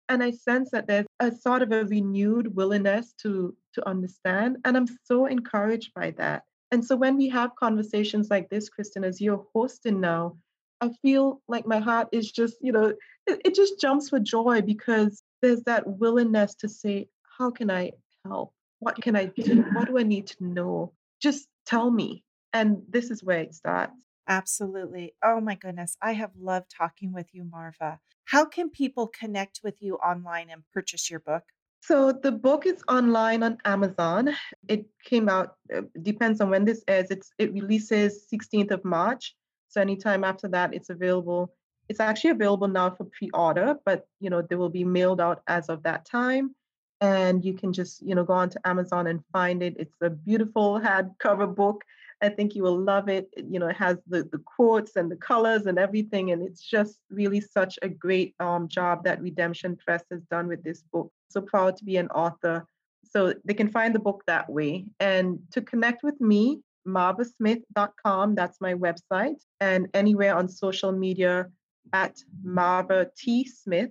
And 0.09 0.23
I 0.23 0.33
sense 0.33 0.71
that 0.71 0.87
there's 0.87 1.07
a 1.19 1.33
sort 1.33 1.63
of 1.63 1.73
a 1.73 1.85
renewed 1.85 2.55
willingness 2.55 3.15
to 3.23 3.57
to 3.75 3.89
understand. 3.89 4.59
And 4.65 4.77
I'm 4.77 4.89
so 5.05 5.27
encouraged 5.27 5.93
by 5.95 6.11
that. 6.19 6.43
And 6.73 6.85
so 6.85 6.97
when 6.97 7.17
we 7.17 7.29
have 7.29 7.55
conversations 7.55 8.31
like 8.31 8.49
this, 8.51 8.69
Kristen, 8.69 9.05
as 9.05 9.21
you're 9.21 9.47
hosting 9.55 10.01
now, 10.01 10.37
I 10.81 10.91
feel 11.03 11.41
like 11.49 11.67
my 11.67 11.79
heart 11.79 12.09
is 12.13 12.31
just, 12.31 12.57
you 12.61 12.73
know, 12.73 12.95
it, 13.27 13.41
it 13.45 13.55
just 13.55 13.81
jumps 13.81 14.09
for 14.09 14.19
joy 14.21 14.61
because 14.61 15.23
there's 15.43 15.63
that 15.63 15.87
willingness 15.87 16.55
to 16.57 16.69
say, 16.69 17.09
how 17.39 17.51
can 17.51 17.71
I 17.71 17.93
help? 18.25 18.53
What 18.81 18.97
can 19.01 19.17
I 19.17 19.27
do? 19.27 19.65
What 19.73 19.89
do 19.89 19.99
I 19.99 20.03
need 20.03 20.27
to 20.29 20.45
know? 20.45 20.93
Just 21.21 21.49
tell 21.67 21.91
me. 21.91 22.25
And 22.53 22.83
this 22.89 23.11
is 23.11 23.23
where 23.23 23.41
it 23.41 23.55
starts. 23.55 24.05
Absolutely. 24.29 25.15
Oh 25.23 25.41
my 25.41 25.55
goodness. 25.55 25.97
I 26.01 26.13
have 26.13 26.31
loved 26.39 26.71
talking 26.71 27.13
with 27.13 27.27
you, 27.33 27.45
Marva. 27.45 27.99
How 28.27 28.45
can 28.45 28.71
people 28.71 29.09
connect 29.09 29.61
with 29.63 29.83
you 29.83 29.97
online 29.97 30.49
and 30.51 30.63
purchase 30.73 31.11
your 31.11 31.21
book? 31.21 31.43
So 31.83 32.13
the 32.13 32.33
book 32.33 32.65
is 32.65 32.83
online 32.89 33.43
on 33.43 33.59
Amazon. 33.67 34.35
It 34.69 34.87
came 35.05 35.29
out 35.29 35.57
uh, 35.75 35.83
depends 36.01 36.41
on 36.41 36.49
when 36.49 36.65
this 36.65 36.83
airs. 36.89 37.11
It's 37.11 37.31
it 37.39 37.53
releases 37.53 38.27
16th 38.33 38.71
of 38.71 38.85
March. 38.87 39.35
So 39.75 39.81
anytime 39.81 40.23
after 40.23 40.47
that, 40.49 40.73
it's 40.73 40.89
available. 40.89 41.53
It's 41.89 41.99
actually 41.99 42.31
available 42.31 42.69
now 42.69 42.91
for 42.91 43.05
pre-order, 43.07 43.75
but 43.85 44.07
you 44.21 44.31
know 44.31 44.41
they 44.41 44.55
will 44.55 44.71
be 44.71 44.85
mailed 44.85 45.21
out 45.21 45.43
as 45.49 45.69
of 45.69 45.83
that 45.83 46.05
time. 46.05 46.55
And 47.01 47.45
you 47.45 47.55
can 47.55 47.73
just 47.73 48.01
you 48.01 48.15
know 48.15 48.23
go 48.23 48.35
onto 48.35 48.59
Amazon 48.65 49.09
and 49.09 49.21
find 49.33 49.65
it. 49.65 49.75
It's 49.77 50.01
a 50.01 50.11
beautiful 50.11 50.81
hardcover 50.81 51.53
book. 51.53 51.83
I 52.23 52.29
think 52.29 52.55
you 52.55 52.63
will 52.63 52.79
love 52.79 53.09
it. 53.09 53.29
You 53.37 53.59
know, 53.59 53.67
it 53.67 53.77
has 53.77 53.99
the 54.07 54.23
the 54.23 54.39
quotes 54.39 54.95
and 54.95 55.11
the 55.11 55.17
colors 55.17 55.67
and 55.67 55.77
everything, 55.77 56.31
and 56.31 56.41
it's 56.41 56.63
just 56.63 57.01
really 57.11 57.41
such 57.41 57.77
a 57.83 57.89
great 57.89 58.37
um, 58.39 58.69
job 58.69 59.03
that 59.05 59.21
Redemption 59.21 59.77
Press 59.77 60.05
has 60.13 60.23
done 60.31 60.47
with 60.47 60.63
this 60.63 60.85
book. 60.93 61.11
So 61.31 61.41
proud 61.41 61.77
to 61.79 61.85
be 61.85 61.97
an 61.97 62.09
author. 62.11 62.65
So 63.11 63.35
they 63.45 63.55
can 63.55 63.71
find 63.71 63.93
the 63.93 63.99
book 63.99 64.23
that 64.29 64.49
way. 64.49 64.87
And 65.01 65.41
to 65.51 65.61
connect 65.61 66.05
with 66.05 66.21
me, 66.21 66.61
marvasmith.com. 66.87 68.35
That's 68.35 68.61
my 68.61 68.75
website. 68.75 69.37
And 69.61 69.89
anywhere 69.95 70.37
on 70.37 70.49
social 70.49 70.93
media 70.93 71.47
at 71.93 72.17
Marva 72.43 73.09
T. 73.17 73.47
Smith. 73.47 73.91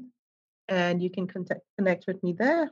And 0.69 1.01
you 1.01 1.09
can 1.09 1.27
contact, 1.27 1.61
connect 1.77 2.05
with 2.07 2.23
me 2.23 2.33
there. 2.37 2.71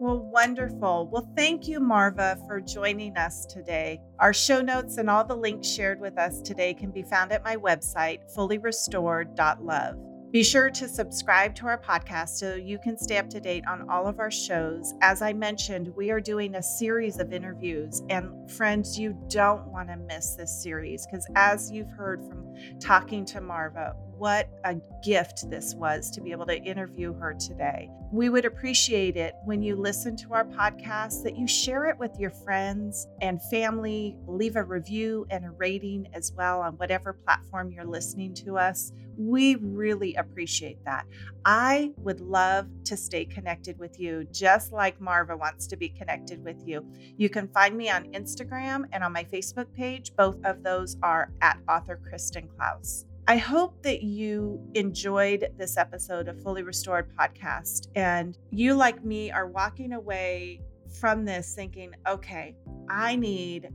Well, 0.00 0.18
wonderful. 0.18 1.08
Well, 1.12 1.30
thank 1.36 1.68
you, 1.68 1.78
Marva, 1.78 2.38
for 2.46 2.58
joining 2.58 3.18
us 3.18 3.44
today. 3.44 4.00
Our 4.18 4.32
show 4.32 4.62
notes 4.62 4.96
and 4.96 5.10
all 5.10 5.24
the 5.24 5.36
links 5.36 5.68
shared 5.68 6.00
with 6.00 6.16
us 6.16 6.40
today 6.40 6.72
can 6.72 6.90
be 6.90 7.02
found 7.02 7.32
at 7.32 7.44
my 7.44 7.56
website, 7.56 8.20
fullyrestored.love. 8.34 10.09
Be 10.32 10.44
sure 10.44 10.70
to 10.70 10.86
subscribe 10.86 11.56
to 11.56 11.66
our 11.66 11.76
podcast 11.76 12.38
so 12.38 12.54
you 12.54 12.78
can 12.78 12.96
stay 12.96 13.16
up 13.16 13.28
to 13.30 13.40
date 13.40 13.64
on 13.68 13.90
all 13.90 14.06
of 14.06 14.20
our 14.20 14.30
shows. 14.30 14.94
As 15.00 15.22
I 15.22 15.32
mentioned, 15.32 15.92
we 15.96 16.12
are 16.12 16.20
doing 16.20 16.54
a 16.54 16.62
series 16.62 17.18
of 17.18 17.32
interviews, 17.32 18.04
and 18.08 18.48
friends, 18.48 18.96
you 18.96 19.18
don't 19.26 19.66
want 19.72 19.88
to 19.88 19.96
miss 19.96 20.36
this 20.36 20.62
series 20.62 21.04
because, 21.04 21.26
as 21.34 21.72
you've 21.72 21.90
heard 21.90 22.22
from 22.22 22.54
talking 22.78 23.24
to 23.24 23.40
Marva, 23.40 23.96
what 24.20 24.50
a 24.64 24.76
gift 25.02 25.48
this 25.48 25.74
was 25.74 26.10
to 26.10 26.20
be 26.20 26.30
able 26.30 26.44
to 26.44 26.62
interview 26.62 27.14
her 27.14 27.32
today. 27.32 27.88
We 28.12 28.28
would 28.28 28.44
appreciate 28.44 29.16
it 29.16 29.34
when 29.46 29.62
you 29.62 29.76
listen 29.76 30.14
to 30.18 30.34
our 30.34 30.44
podcast 30.44 31.22
that 31.22 31.38
you 31.38 31.48
share 31.48 31.86
it 31.86 31.98
with 31.98 32.18
your 32.18 32.28
friends 32.28 33.06
and 33.22 33.40
family, 33.44 34.18
leave 34.26 34.56
a 34.56 34.62
review 34.62 35.26
and 35.30 35.46
a 35.46 35.50
rating 35.52 36.06
as 36.12 36.32
well 36.36 36.60
on 36.60 36.74
whatever 36.74 37.14
platform 37.14 37.72
you're 37.72 37.86
listening 37.86 38.34
to 38.34 38.58
us. 38.58 38.92
We 39.16 39.54
really 39.54 40.14
appreciate 40.16 40.84
that. 40.84 41.06
I 41.46 41.92
would 41.96 42.20
love 42.20 42.66
to 42.84 42.98
stay 42.98 43.24
connected 43.24 43.78
with 43.78 43.98
you, 43.98 44.26
just 44.32 44.70
like 44.70 45.00
Marva 45.00 45.34
wants 45.34 45.66
to 45.68 45.78
be 45.78 45.88
connected 45.88 46.44
with 46.44 46.62
you. 46.66 46.84
You 47.16 47.30
can 47.30 47.48
find 47.48 47.74
me 47.74 47.88
on 47.88 48.12
Instagram 48.12 48.84
and 48.92 49.02
on 49.02 49.14
my 49.14 49.24
Facebook 49.24 49.72
page. 49.72 50.14
Both 50.14 50.44
of 50.44 50.62
those 50.62 50.98
are 51.02 51.32
at 51.40 51.58
author 51.66 51.98
Kristen 52.06 52.46
Klaus. 52.54 53.06
I 53.30 53.36
hope 53.36 53.84
that 53.84 54.02
you 54.02 54.60
enjoyed 54.74 55.52
this 55.56 55.76
episode 55.76 56.26
of 56.26 56.42
Fully 56.42 56.64
Restored 56.64 57.12
podcast 57.16 57.86
and 57.94 58.36
you, 58.50 58.74
like 58.74 59.04
me, 59.04 59.30
are 59.30 59.46
walking 59.46 59.92
away 59.92 60.62
from 60.98 61.24
this 61.24 61.54
thinking, 61.54 61.92
okay, 62.08 62.56
I 62.88 63.14
need 63.14 63.68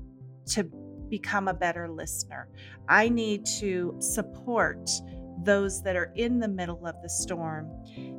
to 0.48 0.66
become 1.08 1.48
a 1.48 1.54
better 1.54 1.88
listener. 1.88 2.50
I 2.90 3.08
need 3.08 3.46
to 3.62 3.96
support 4.00 4.90
those 5.46 5.82
that 5.84 5.96
are 5.96 6.12
in 6.16 6.38
the 6.42 6.50
middle 6.50 6.86
of 6.86 7.02
the 7.02 7.10
storm 7.10 7.72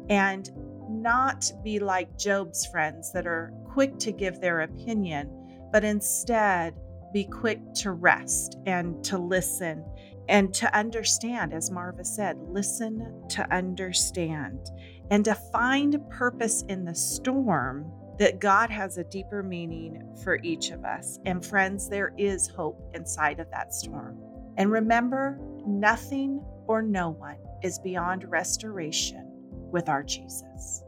and 0.08 0.50
not 0.88 1.52
be 1.62 1.78
like 1.78 2.16
Job's 2.18 2.64
friends 2.64 3.12
that 3.12 3.26
are 3.26 3.52
quick 3.66 3.98
to 3.98 4.10
give 4.10 4.40
their 4.40 4.62
opinion, 4.62 5.68
but 5.70 5.84
instead 5.84 6.80
be 7.12 7.24
quick 7.24 7.60
to 7.74 7.92
rest 7.92 8.56
and 8.64 9.04
to 9.04 9.18
listen 9.18 9.84
and 10.28 10.52
to 10.54 10.76
understand, 10.76 11.52
as 11.52 11.70
Marva 11.70 12.04
said, 12.04 12.36
listen 12.48 13.22
to 13.30 13.54
understand 13.54 14.70
and 15.10 15.24
to 15.24 15.34
find 15.34 15.98
purpose 16.10 16.62
in 16.68 16.84
the 16.84 16.94
storm 16.94 17.90
that 18.18 18.40
God 18.40 18.70
has 18.70 18.98
a 18.98 19.04
deeper 19.04 19.42
meaning 19.42 20.02
for 20.24 20.38
each 20.42 20.70
of 20.70 20.84
us. 20.84 21.18
And 21.26 21.44
friends, 21.44 21.88
there 21.88 22.12
is 22.16 22.48
hope 22.48 22.90
inside 22.94 23.40
of 23.40 23.50
that 23.50 23.74
storm. 23.74 24.18
And 24.56 24.70
remember, 24.70 25.38
nothing 25.66 26.42
or 26.66 26.82
no 26.82 27.10
one 27.10 27.36
is 27.62 27.78
beyond 27.78 28.24
restoration 28.30 29.30
with 29.70 29.88
our 29.88 30.02
Jesus. 30.02 30.82